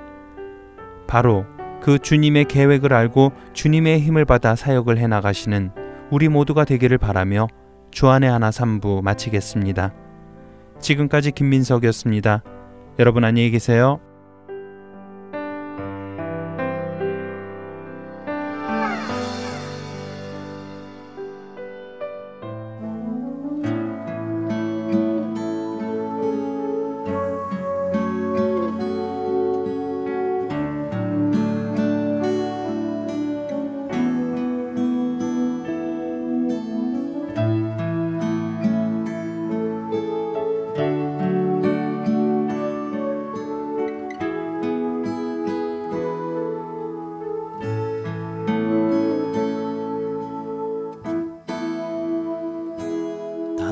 바로 1.06 1.44
그 1.82 1.98
주님의 1.98 2.46
계획을 2.46 2.92
알고 2.92 3.32
주님의 3.52 4.00
힘을 4.00 4.24
받아 4.24 4.54
사역을 4.56 4.98
해 4.98 5.06
나가시는 5.06 5.70
우리 6.10 6.28
모두가 6.28 6.64
되기를 6.64 6.98
바라며 6.98 7.46
주안의 7.90 8.30
하나 8.30 8.50
삼부 8.50 9.02
마치겠습니다. 9.04 9.92
지금까지 10.80 11.32
김민석이었습니다. 11.32 12.42
여러분 12.98 13.24
안녕히 13.24 13.50
계세요. 13.50 14.00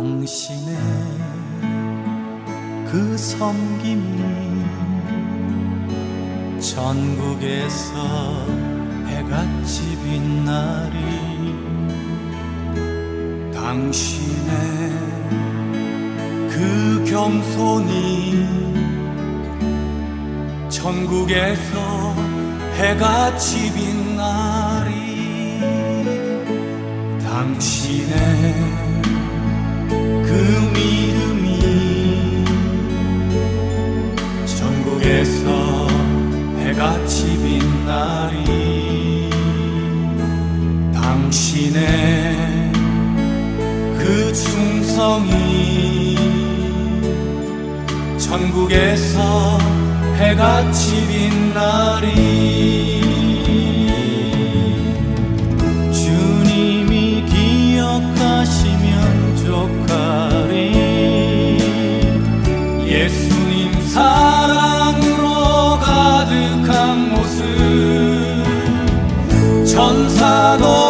당신의 0.03 0.76
그 2.90 3.16
섬김이 3.16 4.64
전국에서 6.61 8.46
해같이 9.07 9.96
빛나리 10.03 10.98
당신의 13.55 14.50
그 16.50 17.05
겸손이 17.09 17.92
전국에서 20.68 22.14
해같이 22.74 23.72
빛나리 23.72 24.90
당신의 27.22 28.82
전국에서 34.43 35.99
해같이 36.59 37.37
빛나리 37.37 39.30
당신의 40.95 42.72
그 43.99 44.33
천사도 69.73 70.82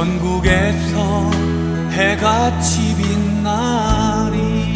전국에서 0.00 1.30
해같이 1.90 2.96
빛나리 2.96 4.72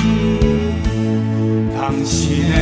당신의 1.74 2.52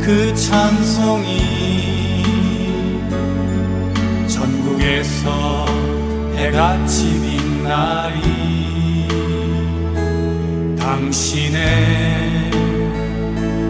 그 0.00 0.34
찬송이 0.34 2.24
전국에서 4.26 5.66
해같이 6.36 7.20
빛나리 7.20 8.22
당신의 10.78 11.60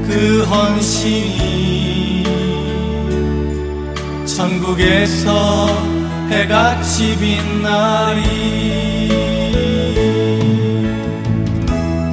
그 0.06 0.44
헌신이 0.48 2.22
전국에서 4.24 5.93
해같이 6.30 7.16
빛나리 7.18 8.22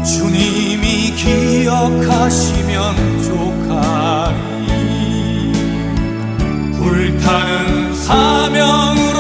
주님이 0.03 1.13
기억하시면 1.15 2.95
족하리 3.23 4.41
불타는 6.77 7.95
사명으 7.95 9.10